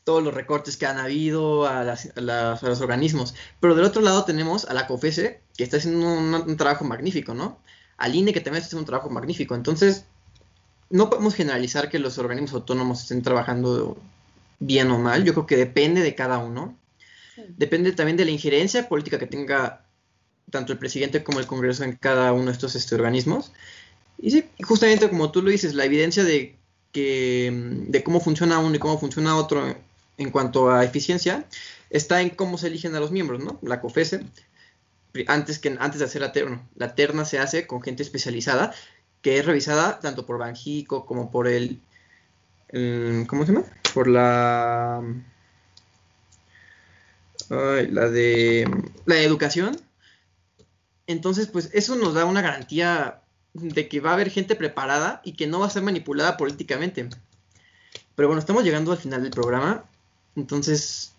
[0.03, 4.73] todos los recortes que han habido a, los organismos, pero del otro lado tenemos a
[4.73, 7.61] la COFESE, que está haciendo un trabajo magnífico, ¿no?
[8.01, 9.55] Al INE, que también está haciendo un trabajo magnífico.
[9.55, 10.05] Entonces,
[10.89, 13.97] no podemos generalizar que los organismos autónomos estén trabajando
[14.59, 16.77] bien o mal, yo creo que depende de cada uno.
[17.57, 19.83] Depende también de la injerencia política que tenga
[20.49, 23.51] tanto el presidente como el Congreso en cada uno de estos este, organismos.
[24.19, 26.55] Y sí, justamente como tú lo dices, la evidencia de,
[26.91, 27.51] que,
[27.87, 29.75] de cómo funciona uno y cómo funciona otro
[30.17, 31.45] en cuanto a eficiencia
[31.89, 33.59] está en cómo se eligen a los miembros, ¿no?
[33.61, 34.25] La COFESE,
[35.27, 38.73] antes, que, antes de hacer la terna, la terna se hace con gente especializada
[39.21, 41.79] que es revisada tanto por Banjico como por el
[43.27, 43.65] ¿cómo se llama?
[43.93, 45.03] Por la
[47.49, 48.69] la de
[49.05, 49.77] la educación.
[51.07, 53.21] Entonces, pues eso nos da una garantía
[53.53, 57.09] de que va a haber gente preparada y que no va a ser manipulada políticamente.
[58.15, 59.83] Pero bueno, estamos llegando al final del programa.
[60.37, 61.13] Entonces,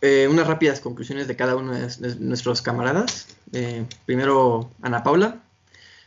[0.00, 3.28] eh, unas rápidas conclusiones de cada uno de, nuestros camaradas.
[3.52, 5.42] Eh, primero, Ana Paula,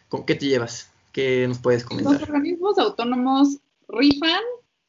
[0.10, 0.92] ¿con qué te llevas?
[1.12, 2.14] ¿Qué nos puedes comentar?
[2.14, 4.42] Los organismos autónomos rifan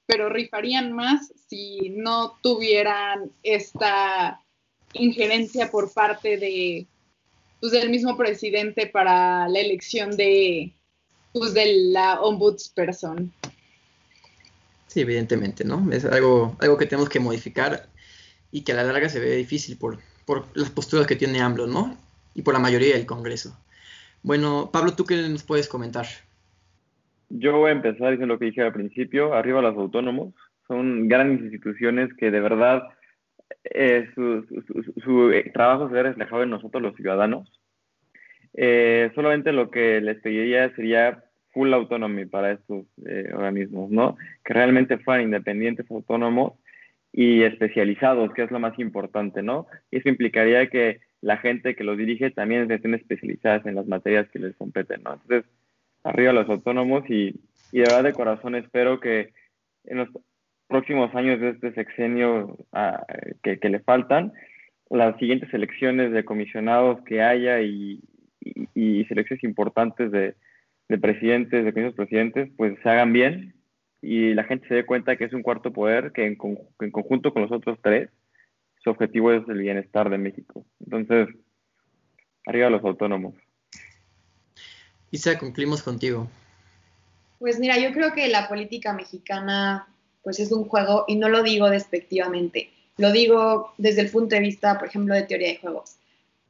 [0.07, 4.41] pero rifarían más si no tuvieran esta
[4.93, 6.87] injerencia por parte de
[7.61, 10.73] pues, del mismo presidente para la elección de
[11.33, 13.33] pues, de la ombudsperson.
[14.87, 15.91] Sí, evidentemente, ¿no?
[15.91, 17.89] Es algo, algo que tenemos que modificar
[18.55, 21.67] y que a la larga se ve difícil por, por las posturas que tiene AMLO,
[21.67, 21.99] ¿no?
[22.37, 23.59] Y por la mayoría del Congreso.
[24.23, 26.07] Bueno, Pablo, ¿tú qué nos puedes comentar?
[27.31, 30.35] Yo voy a empezar diciendo lo que dije al principio, arriba los autónomos,
[30.69, 32.85] son grandes instituciones que de verdad
[33.65, 37.61] eh, su, eh, trabajo se ve reflejado en nosotros los ciudadanos.
[38.53, 42.87] Eh, solamente lo que les pediría sería full autonomy para estos
[43.35, 44.17] organismos, ¿no?
[44.45, 46.53] Que realmente fueran independientes, autónomos
[47.17, 49.69] y especializados, que es lo más importante, ¿no?
[49.93, 54.29] Y eso implicaría que la gente que los dirige también estén especializadas en las materias
[54.33, 55.15] que les competen, ¿no?
[55.15, 55.45] Entonces,
[56.03, 57.41] arriba los autónomos y,
[57.71, 59.33] y de verdad de corazón espero que
[59.85, 60.09] en los
[60.67, 63.07] próximos años de este sexenio ah,
[63.45, 64.33] que, le faltan,
[64.91, 68.01] las siguientes elecciones de comisionados que haya y,
[68.75, 70.35] y, selecciones importantes de,
[70.89, 73.55] de, presidentes, de comisionados presidentes, pues se hagan bien
[74.05, 76.37] y la gente se dé cuenta que es un cuarto poder que en,
[76.81, 78.11] en conjunto con los otros tres,
[78.83, 80.67] su objetivo es el bienestar de México.
[80.81, 81.35] Entonces,
[82.47, 83.35] arriba los autónomos.
[85.11, 86.29] Isa, concluimos contigo.
[87.39, 89.89] Pues mira, yo creo que la política mexicana
[90.23, 94.41] pues es un juego y no lo digo despectivamente, lo digo desde el punto de
[94.41, 95.97] vista, por ejemplo, de teoría de juegos.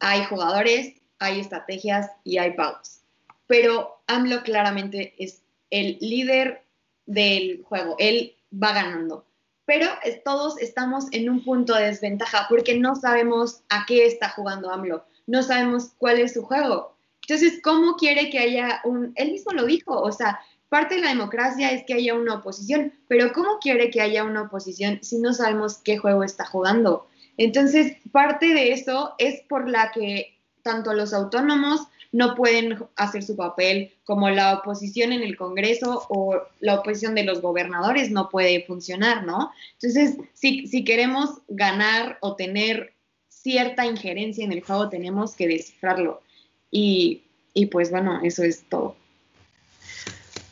[0.01, 3.01] Hay jugadores, hay estrategias y hay pagos,
[3.47, 6.64] pero AMLO claramente es el líder
[7.07, 9.27] del juego, él va ganando,
[9.67, 9.87] pero
[10.25, 15.05] todos estamos en un punto de desventaja porque no sabemos a qué está jugando AMLO,
[15.27, 16.95] no sabemos cuál es su juego.
[17.23, 21.09] Entonces, ¿cómo quiere que haya un, él mismo lo dijo, o sea, parte de la
[21.09, 25.33] democracia es que haya una oposición, pero ¿cómo quiere que haya una oposición si no
[25.33, 27.09] sabemos qué juego está jugando?
[27.37, 30.34] Entonces, parte de eso es por la que
[30.65, 36.41] tanto los autónomos no pueden hacer su papel, como la oposición en el Congreso o
[36.61, 39.53] la oposición de los gobernadores no puede funcionar, ¿no?
[39.75, 42.95] Entonces, si, si queremos ganar o tener
[43.29, 46.23] cierta injerencia en el juego, tenemos que descifrarlo.
[46.71, 48.97] Y, y pues bueno, eso es todo.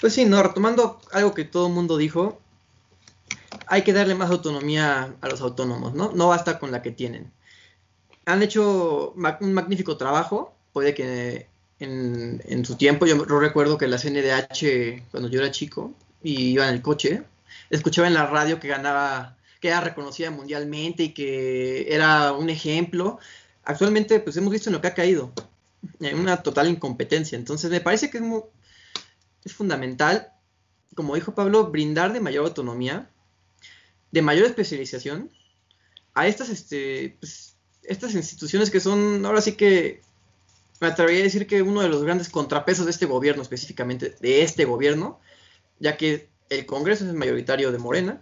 [0.01, 2.41] Pues sí, no, retomando algo que todo el mundo dijo,
[3.69, 6.13] hay que darle más autonomía a los autónomos, ¿no?
[6.13, 7.33] No basta con la que tienen.
[8.25, 11.47] Han hecho un magnífico trabajo, puede que
[11.81, 15.93] en, su tiempo, yo, recuerdo que la CNDH, cuando yo era chico
[16.23, 17.23] y iba en el coche,
[17.71, 23.19] escuchaba en la radio que ganaba, que era reconocida mundialmente y que era un ejemplo.
[23.65, 25.33] Actualmente, pues hemos visto en lo que ha caído,
[26.01, 27.37] en una total incompetencia.
[27.37, 28.25] Entonces, me parece que es
[29.45, 30.33] es fundamental,
[30.95, 33.11] como dijo Pablo, brindar de mayor autonomía,
[34.13, 35.31] de mayor especialización
[36.15, 37.52] a estas, este, pues,
[37.85, 40.01] estas instituciones que son, ahora sí que
[40.81, 44.43] me atrevería a decir que uno de los grandes contrapesos de este gobierno, específicamente de
[44.43, 45.21] este gobierno,
[45.79, 48.21] ya que el Congreso es mayoritario de Morena,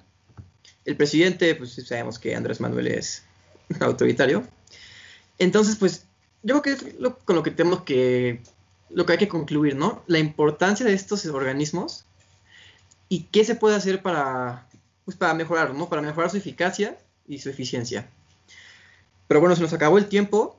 [0.84, 3.24] el presidente, pues sabemos que Andrés Manuel es
[3.80, 4.44] autoritario.
[5.38, 6.04] Entonces, pues
[6.42, 6.94] yo creo que es
[7.24, 8.42] con lo que tenemos que
[8.90, 10.02] lo que hay que concluir, ¿no?
[10.06, 12.04] La importancia de estos organismos
[13.08, 14.66] y qué se puede hacer para,
[15.04, 15.88] pues para mejorar, ¿no?
[15.88, 18.10] Para mejorar su eficacia y su eficiencia.
[19.30, 20.58] Pero bueno, se nos acabó el tiempo.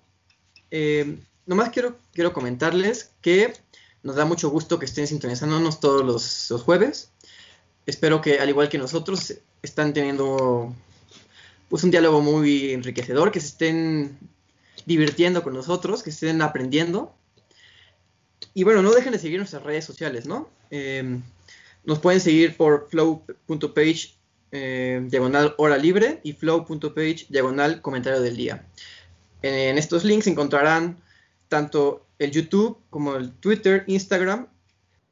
[0.72, 3.54] Eh, nomás quiero, quiero comentarles que
[4.02, 7.12] nos da mucho gusto que estén sintonizándonos todos los, jueves.
[7.86, 10.74] Espero que, al igual que nosotros, están teniendo
[11.68, 14.18] pues un diálogo muy enriquecedor, que se estén
[14.86, 17.14] divirtiendo con nosotros, que estén aprendiendo
[18.54, 20.50] y bueno, no dejen de seguir nuestras redes sociales, ¿no?
[20.70, 21.22] Em,
[21.84, 24.16] nos pueden seguir por flow.page
[24.52, 28.66] eh, diagonal hora libre y flow.page diagonal comentario del día.
[29.42, 31.02] En, estos links encontrarán
[31.48, 34.48] tanto el YouTube como el Twitter, Instagram,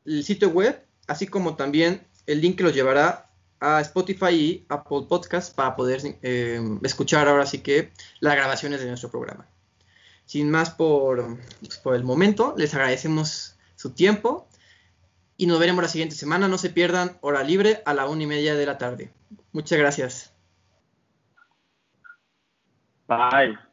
[0.06, 3.30] el sitio web, así como también el link que los llevará
[3.60, 8.88] a Spotify y Apple Podcast para poder em, escuchar ahora sí que las grabaciones de
[8.88, 9.48] nuestro programa
[10.30, 14.48] sin más por, pues, por el momento, les agradecemos su tiempo
[15.40, 16.50] y nos veremos la siguiente semana.
[16.50, 19.10] No se pierdan hora libre a la una y media de la tarde.
[19.54, 20.34] Muchas gracias.
[23.08, 23.69] Bye.